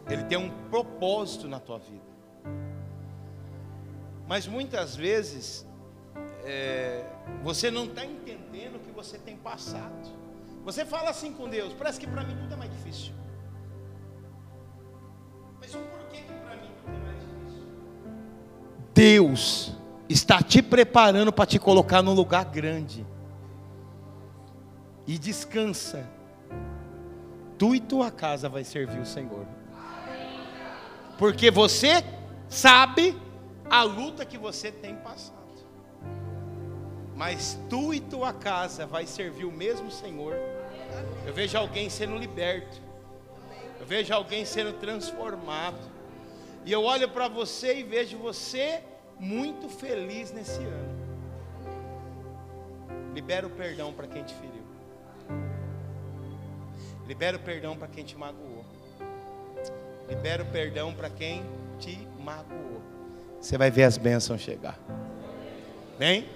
[0.08, 2.12] Ele tem um propósito na tua vida.
[4.26, 5.66] Mas muitas vezes,
[6.44, 7.04] é,
[7.42, 10.10] você não está entendendo que você você tem passado.
[10.64, 13.12] Você fala assim com Deus, parece que para mim tudo é mais difícil.
[15.60, 17.66] Mas o porquê que para mim tudo é mais difícil?
[18.94, 19.72] Deus
[20.08, 23.06] está te preparando para te colocar num lugar grande.
[25.06, 26.08] E descansa.
[27.64, 29.46] Tu e tua casa vai servir o Senhor.
[31.16, 32.04] Porque você
[32.46, 33.18] sabe
[33.70, 35.64] a luta que você tem passado.
[37.16, 40.36] Mas tu e tua casa vai servir o mesmo Senhor.
[41.24, 42.82] Eu vejo alguém sendo liberto.
[43.80, 45.80] Eu vejo alguém sendo transformado.
[46.66, 48.82] E eu olho para você e vejo você
[49.18, 50.98] muito feliz nesse ano.
[53.14, 54.53] Libera o perdão para quem te feriu.
[57.06, 58.64] Libera o perdão para quem te magoou.
[60.08, 61.42] Libera o perdão para quem
[61.78, 62.80] te magoou.
[63.40, 64.78] Você vai ver as bênçãos chegar.
[65.98, 66.28] Vem?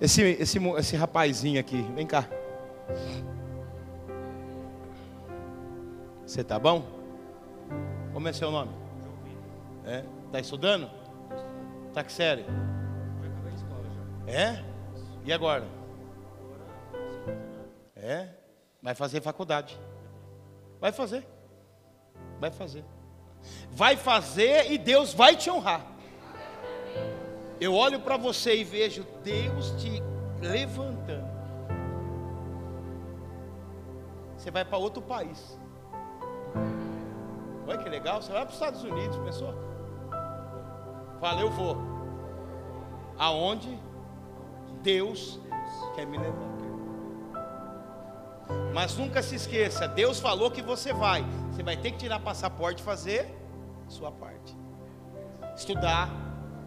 [0.00, 2.28] Esse, esse, esse rapazinho aqui, vem cá.
[6.26, 6.84] Você tá bom?
[8.12, 8.72] Como é seu nome?
[9.84, 10.02] É?
[10.32, 10.90] Tá estudando?
[11.94, 12.44] Tá que sério?
[14.26, 14.62] É?
[15.24, 15.64] E agora?
[17.94, 18.28] É?
[18.82, 19.78] Vai fazer faculdade.
[20.86, 21.26] Vai fazer.
[22.38, 22.84] Vai fazer.
[23.72, 25.84] Vai fazer e Deus vai te honrar.
[27.60, 30.00] Eu olho para você e vejo Deus te
[30.40, 31.28] levantando.
[34.36, 35.58] Você vai para outro país.
[37.66, 39.54] Olha que legal, você vai para os Estados Unidos, pensou?
[41.18, 41.76] Fala, eu vou.
[43.18, 43.76] Aonde
[44.84, 45.40] Deus
[45.96, 46.55] quer me levar.
[48.72, 51.24] Mas nunca se esqueça, Deus falou que você vai.
[51.50, 53.34] Você vai ter que tirar passaporte e fazer
[53.88, 54.54] sua parte.
[55.56, 56.10] Estudar,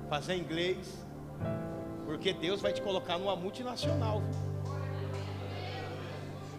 [0.09, 1.05] fazer inglês.
[2.05, 4.23] Porque Deus vai te colocar numa multinacional.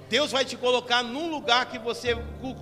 [0.08, 2.54] Deus vai te colocar num lugar que você, com,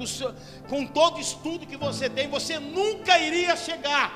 [0.68, 4.12] com todo estudo que você tem, você nunca iria chegar.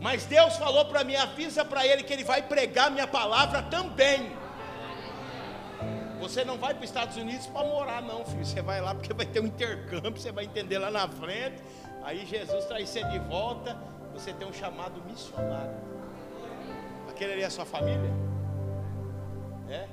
[0.00, 4.36] Mas Deus falou para mim, avisa para ele que ele vai pregar minha palavra também.
[6.20, 8.44] Você não vai para os Estados Unidos para morar, não, filho.
[8.44, 11.62] Você vai lá porque vai ter um intercâmbio, você vai entender lá na frente.
[12.02, 13.76] Aí Jesus traz você de volta.
[14.12, 15.76] Você tem um chamado missionário.
[17.08, 18.10] Aquele ali é a sua família?
[19.68, 19.88] É?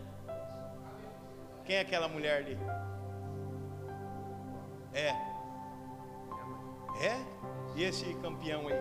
[1.64, 2.58] Quem é aquela mulher ali?
[4.94, 5.10] É.
[7.02, 7.18] É?
[7.76, 8.80] E esse campeão aí?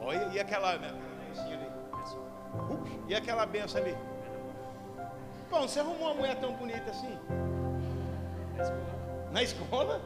[0.00, 0.76] Olha, e aquela?
[2.54, 3.94] Uh, e aquela benção ali?
[5.50, 7.18] Bom, você arrumou uma mulher tão bonita assim?
[9.32, 10.00] Na escola?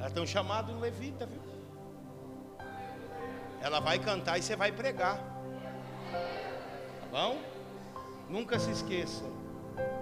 [0.00, 1.42] Ela tem um chamado levita, viu?
[3.60, 5.18] Ela vai cantar e você vai pregar.
[7.00, 7.36] Tá bom?
[8.30, 9.24] Nunca se esqueça.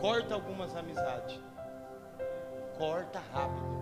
[0.00, 1.38] Corta algumas amizades.
[2.78, 3.80] Corta rápido.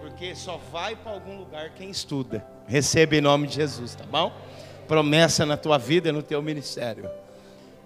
[0.00, 2.44] Porque só vai para algum lugar quem estuda.
[2.66, 4.32] Receba em nome de Jesus, tá bom?
[4.88, 7.08] Promessa na tua vida e no teu ministério.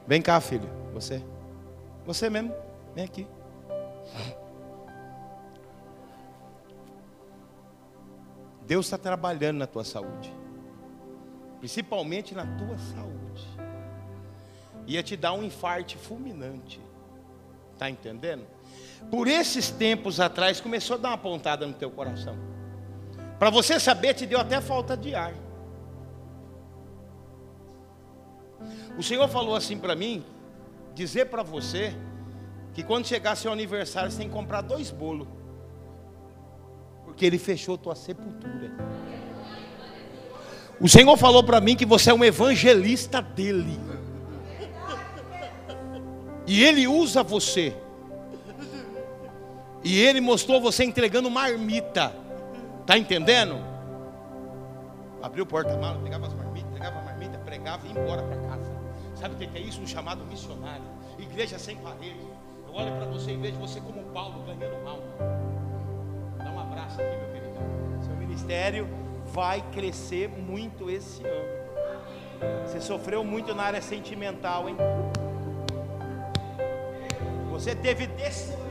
[0.06, 0.68] Vem cá, filho.
[0.92, 1.22] Você.
[2.06, 2.54] Você mesmo.
[2.94, 3.26] Vem aqui.
[8.66, 10.32] Deus está trabalhando na tua saúde.
[11.60, 13.14] Principalmente na tua saúde
[14.86, 16.80] ia te dar um infarte fulminante.
[17.72, 18.46] Está entendendo?
[19.10, 22.36] Por esses tempos atrás começou a dar uma pontada no teu coração.
[23.38, 25.34] Para você saber, te deu até falta de ar.
[28.96, 30.24] O Senhor falou assim para mim,
[30.94, 31.94] dizer para você
[32.72, 35.28] que quando chegar seu aniversário você tem que comprar dois bolos.
[37.04, 38.72] Porque ele fechou tua sepultura.
[40.80, 43.78] O Senhor falou para mim que você é um evangelista dele.
[46.46, 47.74] E ele usa você.
[49.82, 52.12] E ele mostrou você entregando marmita.
[52.86, 53.56] Tá entendendo?
[55.22, 58.63] Abriu o porta-malas, pegava as marmitas, entregava a marmita, pregava e ia embora para casa.
[59.14, 59.80] Sabe o que é isso?
[59.80, 60.84] Um chamado missionário.
[61.18, 62.26] Igreja sem parede.
[62.66, 64.98] Eu olho para você e vejo você como Paulo ganhando mal.
[66.38, 68.04] Dá um abraço aqui, meu querido.
[68.04, 68.88] Seu ministério
[69.32, 71.64] vai crescer muito esse ano.
[72.66, 74.76] Você sofreu muito na área sentimental, hein?
[77.50, 78.63] Você teve destruições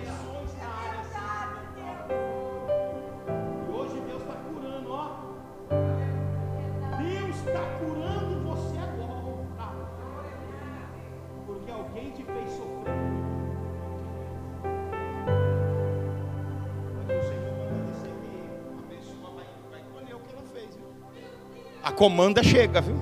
[22.04, 22.97] comanda chega, viu?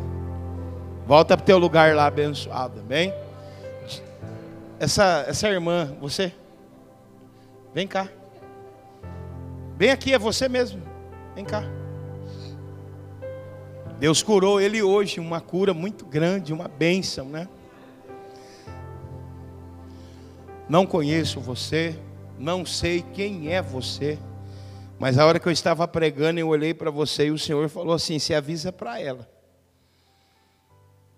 [1.07, 3.11] Volta para o teu lugar lá abençoado, amém?
[4.79, 6.31] essa, essa irmã, você?
[7.73, 8.07] Vem cá.
[9.75, 10.83] Vem aqui, é você mesmo.
[11.33, 11.63] Vem cá.
[13.97, 17.47] Deus curou ele hoje, uma cura muito grande, uma bênção, né?
[20.69, 21.95] Não conheço você,
[22.37, 24.19] não sei quem é você,
[25.01, 27.95] mas a hora que eu estava pregando, eu olhei para você e o Senhor falou
[27.95, 29.27] assim: se avisa para ela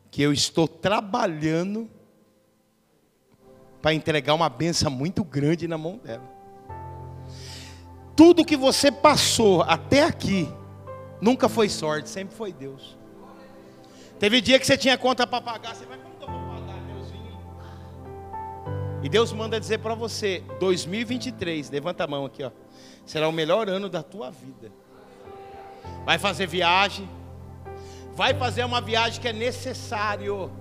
[0.09, 1.89] que eu estou trabalhando
[3.81, 6.23] para entregar uma benção muito grande na mão dela.
[8.15, 10.47] Tudo que você passou até aqui,
[11.19, 12.97] nunca foi sorte, sempre foi Deus.
[14.17, 16.79] Teve dia que você tinha conta para pagar, você vai, como que eu vou pagar,
[16.86, 17.39] Deusinho?
[19.03, 22.51] E Deus manda dizer para você, 2023, levanta a mão aqui, ó,
[23.05, 24.71] será o melhor ano da tua vida.
[26.05, 27.09] Vai fazer viagem,
[28.13, 30.51] vai fazer uma viagem que é necessário.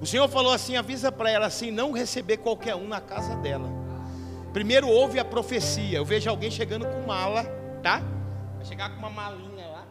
[0.00, 3.68] O Senhor falou assim: avisa para ela assim, não receber qualquer um na casa dela.
[4.52, 5.98] Primeiro ouve a profecia.
[5.98, 7.44] Eu vejo alguém chegando com mala,
[7.82, 8.02] tá?
[8.56, 9.86] Vai chegar com uma malinha lá.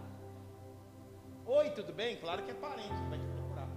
[1.45, 2.15] Oi, tudo bem?
[2.15, 3.67] Claro que é parente vai te procurar.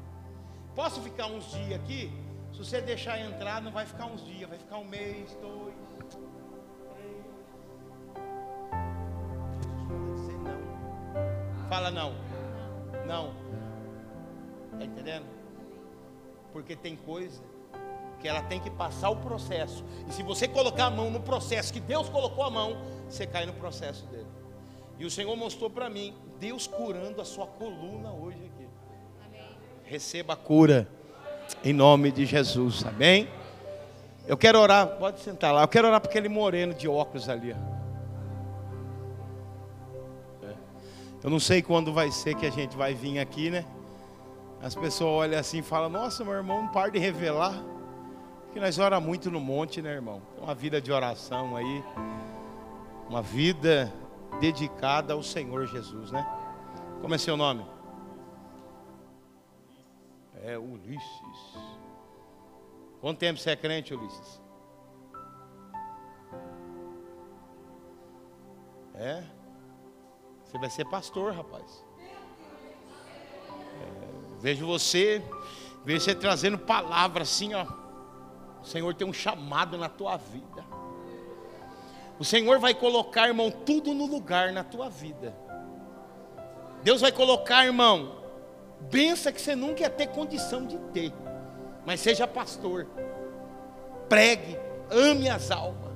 [0.75, 2.11] Posso ficar uns dias aqui?
[2.53, 5.75] Se você deixar entrar, não vai ficar uns dias, vai ficar um mês, dois,
[11.69, 12.15] Fala não.
[13.07, 13.35] Não.
[14.79, 15.27] Tá entendendo?
[16.53, 17.43] Porque tem coisa
[18.21, 19.85] que ela tem que passar o processo.
[20.09, 22.77] E se você colocar a mão no processo que Deus colocou a mão,
[23.09, 24.27] você cai no processo dele.
[24.99, 28.69] E o Senhor mostrou para mim, Deus curando a sua coluna hoje aqui.
[29.27, 29.49] Amém.
[29.85, 30.89] Receba a cura
[31.65, 32.85] em nome de Jesus.
[32.85, 33.29] Amém?
[34.27, 35.63] Eu quero orar, pode sentar lá.
[35.63, 37.53] Eu quero orar para aquele moreno de óculos ali.
[37.53, 37.78] É.
[41.23, 43.65] Eu não sei quando vai ser que a gente vai vir aqui, né?
[44.63, 47.55] As pessoas olham assim e falam: Nossa, meu irmão, não para de revelar.
[48.45, 50.23] Porque nós oramos muito no monte, né, irmão?
[50.41, 51.85] Uma vida de oração aí.
[53.09, 53.93] Uma vida
[54.41, 56.27] dedicada ao Senhor Jesus, né?
[57.01, 57.65] Como é seu nome?
[60.43, 61.59] É Ulisses.
[63.01, 64.41] Quanto tempo você é crente, Ulisses?
[68.95, 69.38] É?
[70.49, 71.85] Você vai ser pastor, rapaz.
[74.41, 75.23] Vejo você,
[75.85, 77.67] vejo você trazendo palavra assim, ó.
[78.63, 80.65] O Senhor tem um chamado na tua vida.
[82.19, 85.37] O Senhor vai colocar, irmão, tudo no lugar na tua vida.
[86.83, 88.23] Deus vai colocar, irmão,
[88.81, 91.13] benção que você nunca ia ter condição de ter.
[91.85, 92.87] Mas seja pastor.
[94.09, 94.59] Pregue,
[94.91, 95.93] ame as almas.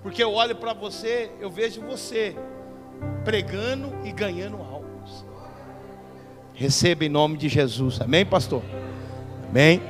[0.00, 2.36] Porque eu olho para você, eu vejo você
[3.28, 4.88] pregando e ganhando alma.
[6.54, 8.00] Receba em nome de Jesus.
[8.00, 8.62] Amém, pastor?
[9.50, 9.82] Amém.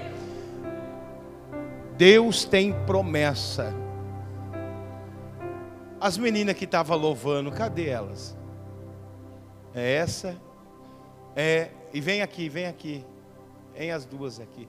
[1.97, 3.72] Deus tem promessa.
[6.01, 8.36] As meninas que estavam louvando, cadê elas?
[9.72, 10.36] É essa?
[11.36, 13.05] É, e vem aqui, vem aqui.
[13.72, 14.68] Vem as duas aqui.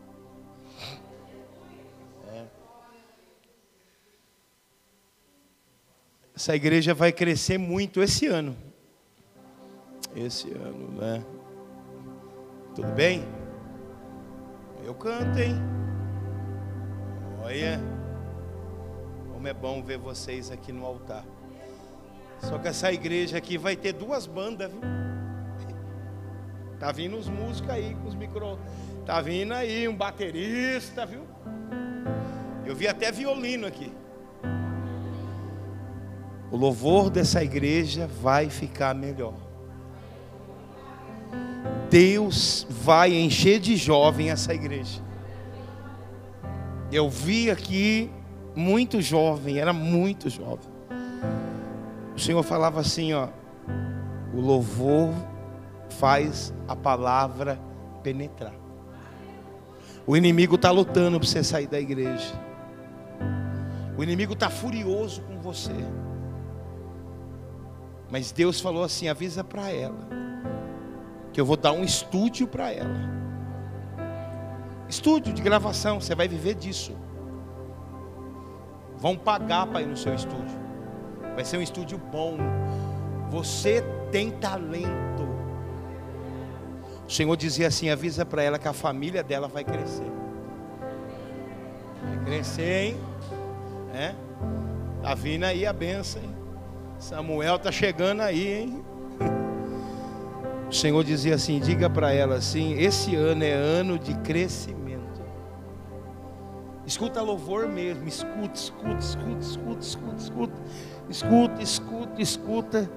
[6.40, 8.56] Essa igreja vai crescer muito esse ano.
[10.16, 11.22] Esse ano, né?
[12.74, 13.26] Tudo bem?
[14.86, 15.56] Eu canto, hein?
[17.44, 17.78] Olha,
[19.34, 21.26] como é bom ver vocês aqui no altar.
[22.40, 24.80] Só que essa igreja aqui vai ter duas bandas, viu?
[26.80, 28.58] Tá vindo os músicos aí com os micro.
[29.06, 31.28] Tá vindo aí um baterista, viu?
[32.66, 33.92] Eu vi até violino aqui.
[36.52, 39.36] O louvor dessa igreja vai ficar melhor.
[41.90, 45.02] Deus vai encher de jovem essa igreja.
[46.92, 48.10] Eu vi aqui
[48.56, 50.70] muito jovem, era muito jovem.
[52.16, 53.30] O Senhor falava assim, ó,
[54.34, 55.14] o louvor
[55.90, 57.60] faz a palavra
[58.04, 58.54] penetrar.
[60.06, 62.34] O inimigo está lutando para você sair da igreja.
[63.98, 65.76] O inimigo está furioso com você.
[68.12, 70.08] Mas Deus falou assim: avisa para ela
[71.32, 73.20] que eu vou dar um estúdio para ela.
[74.88, 76.96] Estúdio de gravação, você vai viver disso.
[78.98, 80.58] Vão pagar para ir no seu estúdio.
[81.36, 82.38] Vai ser um estúdio bom.
[83.30, 85.30] Você tem talento.
[87.08, 90.12] O Senhor dizia assim: avisa para ela que a família dela vai crescer.
[92.04, 92.98] Vai crescer, hein?
[93.94, 94.16] É?
[95.04, 96.39] Tá vindo aí a benção, hein?
[97.00, 98.86] Samuel tá chegando aí, hein?
[100.70, 105.22] O Senhor dizia assim: diga para ela assim: esse ano é ano de crescimento.
[106.86, 110.54] Escuta louvor mesmo, escuta, escuta, escuta, escuta, escuta, escuta,
[111.10, 112.92] escuta, escuta, escuta,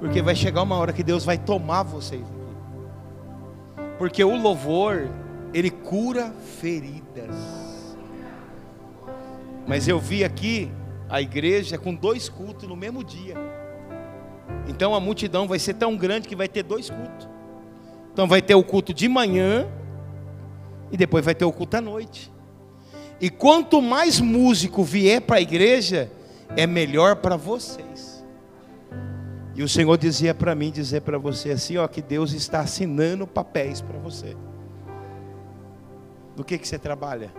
[0.00, 3.86] porque vai chegar uma hora que Deus vai tomar vocês aqui.
[3.96, 5.08] Porque o louvor,
[5.54, 7.34] ele cura feridas.
[9.66, 10.70] Mas eu vi aqui
[11.08, 13.34] a igreja com dois cultos no mesmo dia.
[14.68, 17.28] Então a multidão vai ser tão grande que vai ter dois cultos.
[18.12, 19.66] Então vai ter o culto de manhã
[20.90, 22.32] e depois vai ter o culto à noite.
[23.20, 26.10] E quanto mais músico vier para a igreja,
[26.56, 28.24] é melhor para vocês.
[29.54, 33.26] E o Senhor dizia para mim, dizer para você assim, ó, que Deus está assinando
[33.26, 34.36] papéis para você.
[36.36, 37.32] Do que que você trabalha?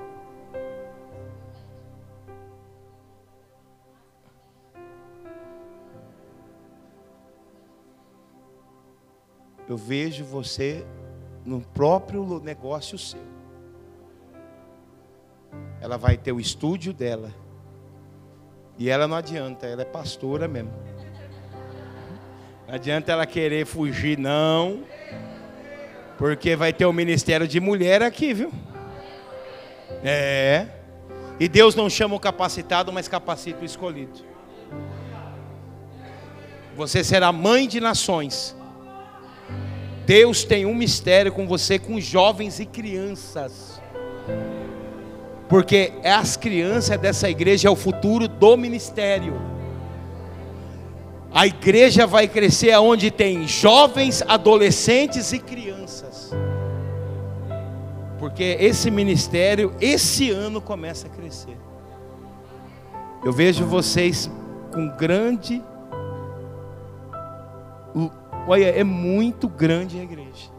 [9.68, 10.86] Eu vejo você
[11.46, 13.20] no próprio negócio seu.
[15.80, 17.34] Ela vai ter o estúdio dela.
[18.78, 20.72] E ela não adianta, ela é pastora mesmo.
[22.68, 24.84] Não adianta ela querer fugir, não.
[26.18, 28.52] Porque vai ter o ministério de mulher aqui, viu?
[30.04, 30.68] É.
[31.40, 34.20] E Deus não chama o capacitado, mas capacita o escolhido.
[36.76, 38.57] Você será mãe de nações.
[40.08, 43.82] Deus tem um mistério com você, com jovens e crianças.
[45.50, 49.34] Porque as crianças dessa igreja é o futuro do ministério.
[51.30, 56.32] A igreja vai crescer aonde tem jovens, adolescentes e crianças.
[58.18, 61.58] Porque esse ministério esse ano começa a crescer.
[63.26, 64.32] Eu vejo vocês
[64.74, 65.62] com grande
[68.48, 70.50] Olha, é muito grande a igreja.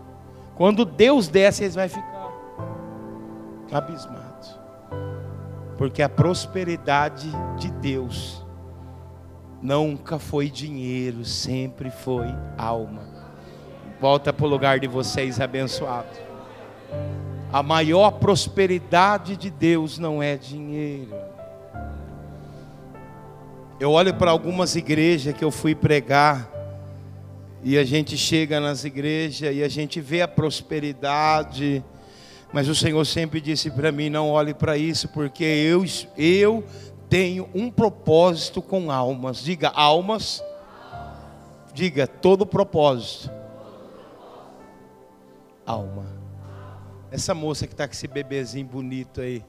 [0.55, 2.33] Quando Deus desce, eles vão ficar
[3.73, 4.59] abismados.
[5.79, 8.45] Porque a prosperidade de Deus
[9.63, 12.27] nunca foi dinheiro, sempre foi
[12.59, 13.03] alma.
[14.01, 16.09] Volta para o lugar de vocês abençoado.
[17.51, 21.15] A maior prosperidade de Deus não é dinheiro.
[23.81, 26.58] Eu olho para algumas igrejas que eu fui pregar
[27.63, 31.85] e a gente chega nas igrejas e a gente vê a prosperidade,
[32.53, 35.85] mas o Senhor sempre disse para mim: não olhe para isso, porque eu,
[36.17, 36.65] eu
[37.09, 39.43] tenho um propósito com almas.
[39.43, 40.43] Diga, almas.
[41.75, 43.31] Diga, todo propósito.
[45.67, 46.07] Alma.
[47.11, 49.45] Essa moça que está com esse bebezinho bonito aí.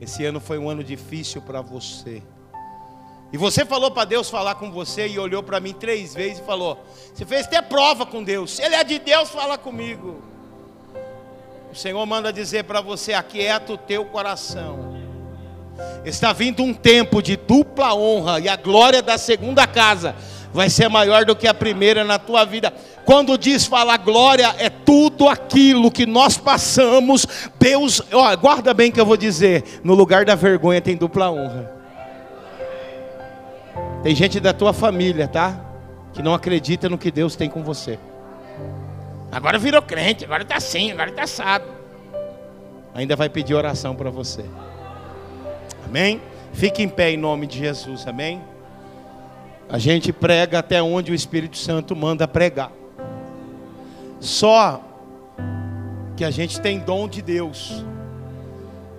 [0.00, 2.22] Esse ano foi um ano difícil para você.
[3.32, 6.42] E você falou para Deus falar com você e olhou para mim três vezes e
[6.42, 8.56] falou: Você fez até prova com Deus.
[8.56, 10.20] Se Ele é de Deus, fala comigo.
[11.72, 14.98] O Senhor manda dizer para você: Aquieta o teu coração.
[16.04, 20.14] Está vindo um tempo de dupla honra e a glória da segunda casa
[20.52, 22.74] vai ser maior do que a primeira na tua vida.
[23.04, 27.26] Quando diz falar glória, é tudo aquilo que nós passamos.
[27.58, 31.79] Deus, ó, guarda bem que eu vou dizer: no lugar da vergonha tem dupla honra.
[34.02, 35.60] Tem gente da tua família, tá?
[36.12, 37.98] Que não acredita no que Deus tem com você.
[39.30, 41.64] Agora virou crente, agora está assim, agora está assado.
[42.94, 44.44] Ainda vai pedir oração para você.
[45.84, 46.20] Amém?
[46.52, 48.42] Fique em pé em nome de Jesus, amém?
[49.68, 52.72] A gente prega até onde o Espírito Santo manda pregar.
[54.18, 54.82] Só
[56.16, 57.84] que a gente tem dom de Deus.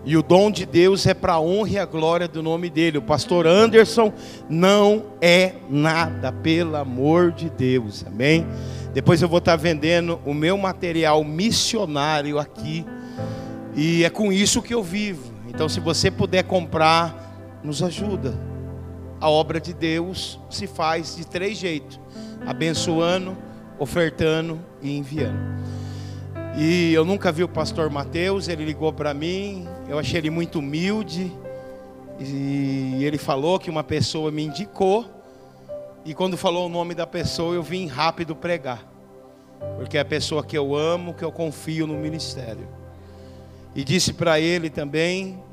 [0.04, 2.98] E o dom de Deus é para a honra e a glória do nome dele.
[2.98, 4.12] O pastor Anderson
[4.50, 8.04] não é nada, pelo amor de Deus.
[8.08, 8.46] Amém?
[8.94, 12.84] Depois eu vou estar vendendo o meu material missionário aqui.
[13.76, 15.32] E é com isso que eu vivo.
[15.48, 18.34] Então, se você puder comprar, nos ajuda.
[19.20, 22.00] A obra de Deus se faz de três jeitos:
[22.46, 23.38] abençoando,
[23.78, 25.40] ofertando e enviando.
[26.58, 30.60] E eu nunca vi o pastor Mateus, ele ligou para mim, eu achei ele muito
[30.60, 31.30] humilde.
[32.18, 35.06] E ele falou que uma pessoa me indicou.
[36.06, 38.88] E quando falou o nome da pessoa, eu vim rápido pregar.
[39.76, 42.70] Porque é a pessoa que eu amo, que eu confio no ministério.
[43.76, 45.44] E disse para ele também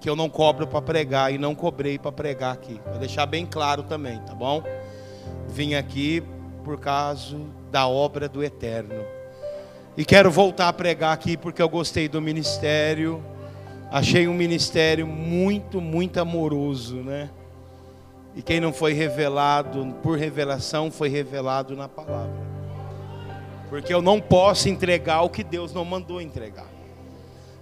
[0.00, 2.80] que eu não cobro para pregar e não cobrei para pregar aqui.
[2.82, 4.62] Para deixar bem claro também, tá bom?
[5.46, 6.22] Vim aqui
[6.64, 7.36] por causa
[7.70, 9.04] da obra do eterno.
[9.98, 13.22] E quero voltar a pregar aqui porque eu gostei do ministério.
[13.90, 17.28] Achei um ministério muito, muito amoroso, né?
[18.36, 22.48] E quem não foi revelado por revelação foi revelado na palavra.
[23.68, 26.68] Porque eu não posso entregar o que Deus não mandou entregar.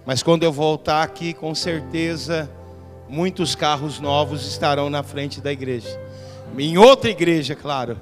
[0.05, 2.49] Mas quando eu voltar aqui, com certeza,
[3.07, 5.99] muitos carros novos estarão na frente da igreja.
[6.57, 7.99] Em outra igreja, claro.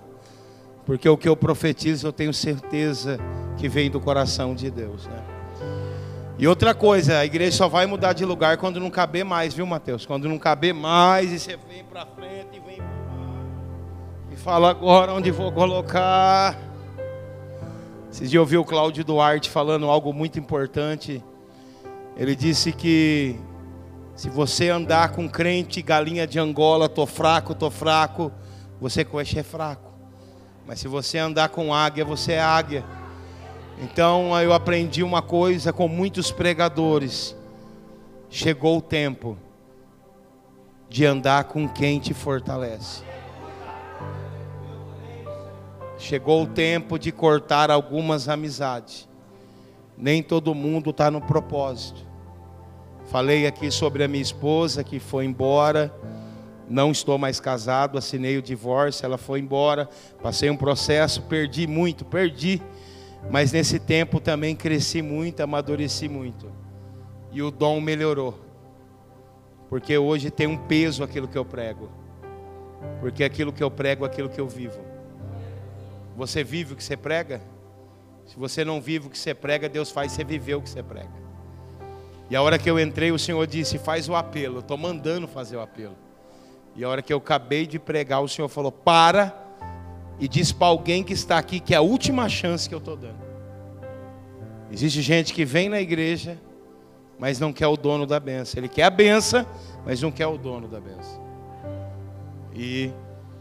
[0.85, 3.17] Porque o que eu profetizo, eu tenho certeza
[3.57, 5.36] que vem do coração de Deus, né?
[6.39, 9.65] E outra coisa, a igreja só vai mudar de lugar quando não caber mais, viu,
[9.65, 10.05] Mateus?
[10.05, 12.79] Quando não caber mais e você vem para frente e vem
[14.31, 16.55] e fala agora onde vou colocar.
[18.11, 21.23] Esses dias ouvi o Cláudio Duarte falando algo muito importante.
[22.15, 23.35] Ele disse que
[24.15, 28.31] se você andar com crente, galinha de Angola, tô fraco, tô fraco,
[28.79, 29.91] você com é fraco.
[30.67, 32.85] Mas se você andar com águia, você é águia.
[33.79, 37.35] Então eu aprendi uma coisa com muitos pregadores.
[38.29, 39.37] Chegou o tempo
[40.89, 43.03] de andar com quem te fortalece.
[45.97, 49.07] Chegou o tempo de cortar algumas amizades.
[49.97, 52.05] Nem todo mundo está no propósito.
[53.09, 55.93] Falei aqui sobre a minha esposa que foi embora.
[56.69, 59.87] Não estou mais casado, assinei o divórcio, ela foi embora.
[60.21, 62.61] Passei um processo, perdi muito, perdi
[63.29, 66.51] mas nesse tempo também cresci muito, amadureci muito.
[67.31, 68.39] E o dom melhorou.
[69.69, 71.89] Porque hoje tem um peso aquilo que eu prego.
[72.99, 74.79] Porque aquilo que eu prego é aquilo que eu vivo.
[76.15, 77.41] Você vive o que você prega?
[78.25, 80.81] Se você não vive o que você prega, Deus faz você viver o que você
[80.81, 81.27] prega.
[82.29, 84.55] E a hora que eu entrei, o Senhor disse: faz o apelo.
[84.55, 85.95] Eu estou mandando fazer o apelo.
[86.75, 89.46] E a hora que eu acabei de pregar, o Senhor falou: para
[90.19, 92.95] e diz para alguém que está aqui que é a última chance que eu estou
[92.95, 93.27] dando.
[94.71, 96.37] Existe gente que vem na igreja,
[97.17, 98.59] mas não quer o dono da benção.
[98.59, 99.45] Ele quer a benção,
[99.85, 101.25] mas não quer o dono da benção.
[102.53, 102.91] E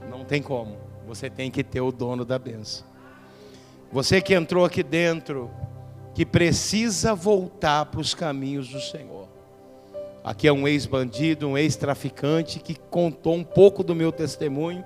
[0.09, 0.77] não tem como.
[1.07, 2.87] Você tem que ter o dono da benção.
[3.91, 5.51] Você que entrou aqui dentro,
[6.14, 9.29] que precisa voltar para os caminhos do Senhor.
[10.22, 14.85] Aqui é um ex-bandido, um ex-traficante que contou um pouco do meu testemunho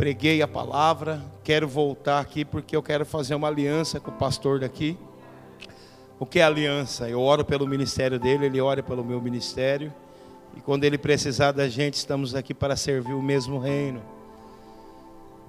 [0.00, 4.60] preguei a palavra, quero voltar aqui porque eu quero fazer uma aliança com o pastor
[4.60, 4.96] daqui.
[6.18, 7.06] O que é aliança?
[7.06, 9.92] Eu oro pelo ministério dele, ele ora pelo meu ministério.
[10.56, 14.00] E quando ele precisar da gente, estamos aqui para servir o mesmo reino.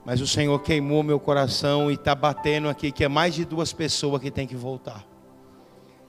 [0.04, 3.72] Mas o Senhor queimou meu coração e está batendo aqui que é mais de duas
[3.72, 5.08] pessoas que tem que voltar.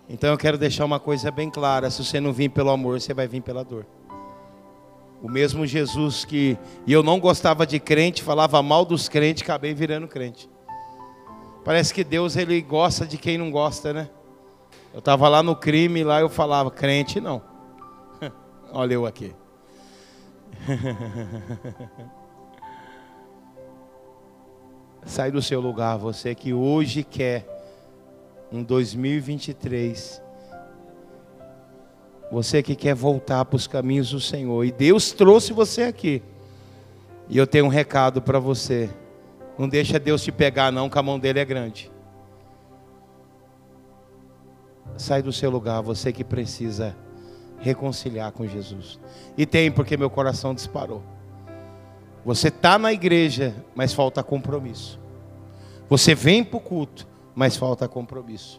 [0.09, 3.15] Então eu quero deixar uma coisa bem clara: se você não vir pelo amor, você
[3.15, 3.87] vai vir pela dor.
[5.23, 9.73] O mesmo Jesus que e eu não gostava de crente, falava mal dos crentes, acabei
[9.73, 10.51] virando crente.
[11.65, 14.11] Parece que Deus ele gosta de quem não gosta, né?
[14.93, 17.41] Eu estava lá no crime, lá eu falava, crente não.
[18.73, 19.33] Olha eu aqui.
[25.05, 27.47] Sai do seu lugar, você que hoje quer
[28.51, 30.22] um 2023
[32.33, 34.65] você que quer voltar para os caminhos do Senhor.
[34.65, 36.23] E Deus trouxe você aqui.
[37.29, 38.89] E eu tenho um recado para você.
[39.59, 41.93] Não deixa Deus te pegar não, que a mão dele é grande.
[44.97, 46.97] Sai do seu lugar, você que precisa
[47.59, 48.99] reconciliar com Jesus.
[49.37, 51.03] E tem porque meu coração disparou.
[52.25, 54.99] Você está na igreja, mas falta compromisso.
[55.87, 58.59] Você vem para o culto, mas falta compromisso.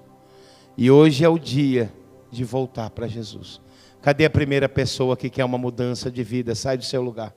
[0.78, 1.92] E hoje é o dia
[2.30, 3.63] de voltar para Jesus.
[4.04, 6.54] Cadê a primeira pessoa que quer uma mudança de vida?
[6.54, 7.34] Sai do seu lugar.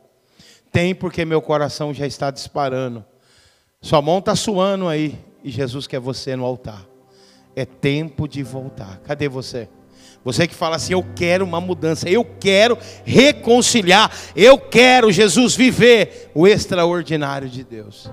[0.72, 3.04] Tem porque meu coração já está disparando.
[3.80, 6.84] Sua mão está suando aí e Jesus quer você no altar.
[7.54, 8.98] É tempo de voltar.
[9.04, 9.68] Cadê você?
[10.24, 16.32] Você que fala assim, eu quero uma mudança, eu quero reconciliar, eu quero, Jesus, viver
[16.34, 18.10] o extraordinário de Deus.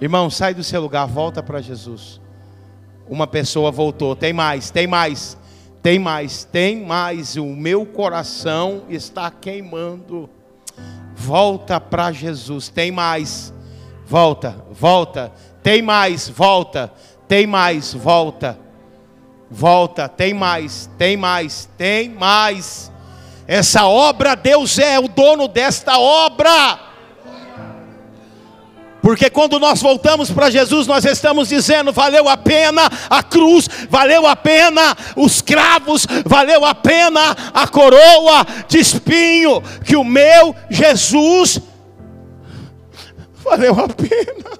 [0.00, 2.20] Irmão, sai do seu lugar, volta para Jesus.
[3.08, 5.38] Uma pessoa voltou, tem mais, tem mais.
[5.82, 7.36] Tem mais, tem mais.
[7.36, 10.28] O meu coração está queimando.
[11.14, 12.68] Volta para Jesus.
[12.68, 13.52] Tem mais.
[14.06, 15.32] Volta, volta.
[15.62, 16.92] Tem mais, volta.
[17.26, 18.58] Tem mais, volta.
[19.50, 22.92] Volta, tem mais, tem mais, tem mais.
[23.46, 26.87] Essa obra, Deus é o dono desta obra.
[29.00, 34.26] Porque quando nós voltamos para Jesus, nós estamos dizendo: valeu a pena a cruz, valeu
[34.26, 41.60] a pena os cravos, valeu a pena a coroa de espinho, que o meu Jesus
[43.36, 44.58] valeu a pena.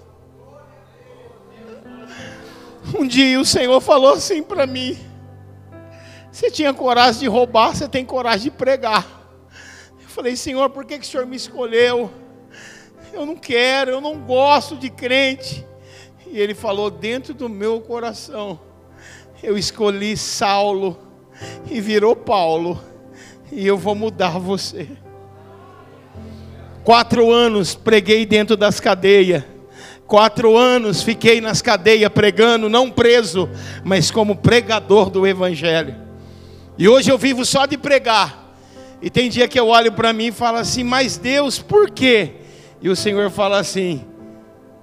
[2.99, 4.97] Um dia o Senhor falou assim para mim:
[6.31, 9.05] Você tinha coragem de roubar, você tem coragem de pregar.
[10.01, 12.11] Eu falei: Senhor, por que, que o Senhor me escolheu?
[13.13, 15.67] Eu não quero, eu não gosto de crente.
[16.31, 18.59] E ele falou dentro do meu coração:
[19.43, 20.99] eu escolhi Saulo
[21.71, 22.81] e virou Paulo,
[23.51, 24.89] e eu vou mudar você.
[26.85, 29.45] Quatro anos preguei dentro das cadeias.
[30.07, 33.47] Quatro anos fiquei nas cadeias pregando, não preso,
[33.85, 35.95] mas como pregador do Evangelho.
[36.79, 38.55] E hoje eu vivo só de pregar.
[39.03, 42.37] E tem dia que eu olho para mim e falo assim, mas Deus, por quê?
[42.81, 44.05] E o Senhor fala assim: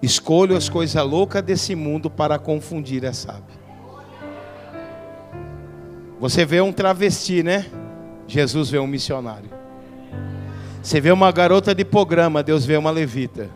[0.02, 3.66] escolho as coisas loucas desse mundo para confundir a sábia.
[6.20, 7.66] Você vê um travesti, né?
[8.28, 9.50] Jesus vê um missionário.
[10.82, 13.50] Você vê uma garota de programa, Deus vê uma levita.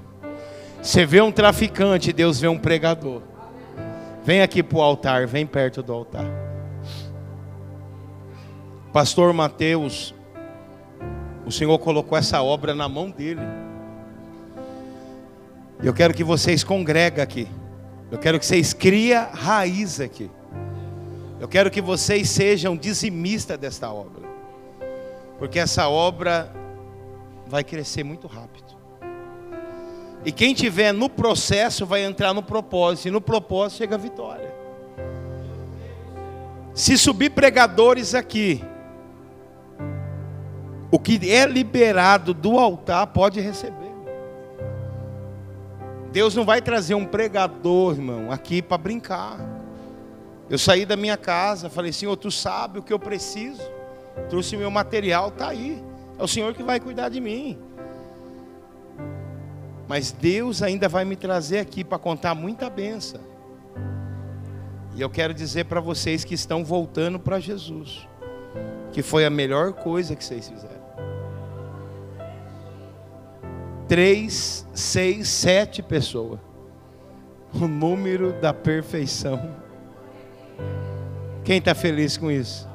[0.81, 3.21] Você vê um traficante, Deus vê um pregador.
[4.23, 6.25] Vem aqui para o altar, vem perto do altar.
[8.91, 10.13] Pastor Mateus,
[11.45, 13.41] o Senhor colocou essa obra na mão dele.
[15.81, 17.47] Eu quero que vocês congregam aqui.
[18.11, 20.29] Eu quero que vocês criem raiz aqui.
[21.39, 24.27] Eu quero que vocês sejam dizimistas desta obra.
[25.37, 26.51] Porque essa obra
[27.47, 28.77] vai crescer muito rápido.
[30.25, 34.53] E quem tiver no processo vai entrar no propósito, e no propósito chega a vitória.
[36.73, 38.61] Se subir pregadores aqui,
[40.91, 43.88] o que é liberado do altar pode receber.
[46.11, 49.39] Deus não vai trazer um pregador, irmão, aqui para brincar.
[50.49, 53.61] Eu saí da minha casa, falei, Senhor, tu sabe o que eu preciso.
[54.29, 55.83] Trouxe meu material, está aí.
[56.17, 57.57] É o Senhor que vai cuidar de mim.
[59.87, 63.21] Mas Deus ainda vai me trazer aqui para contar muita benção.
[64.95, 68.07] E eu quero dizer para vocês que estão voltando para Jesus,
[68.91, 70.78] que foi a melhor coisa que vocês fizeram.
[73.89, 76.39] Três, seis, sete pessoas.
[77.51, 79.55] O número da perfeição.
[81.43, 82.68] Quem está feliz com isso?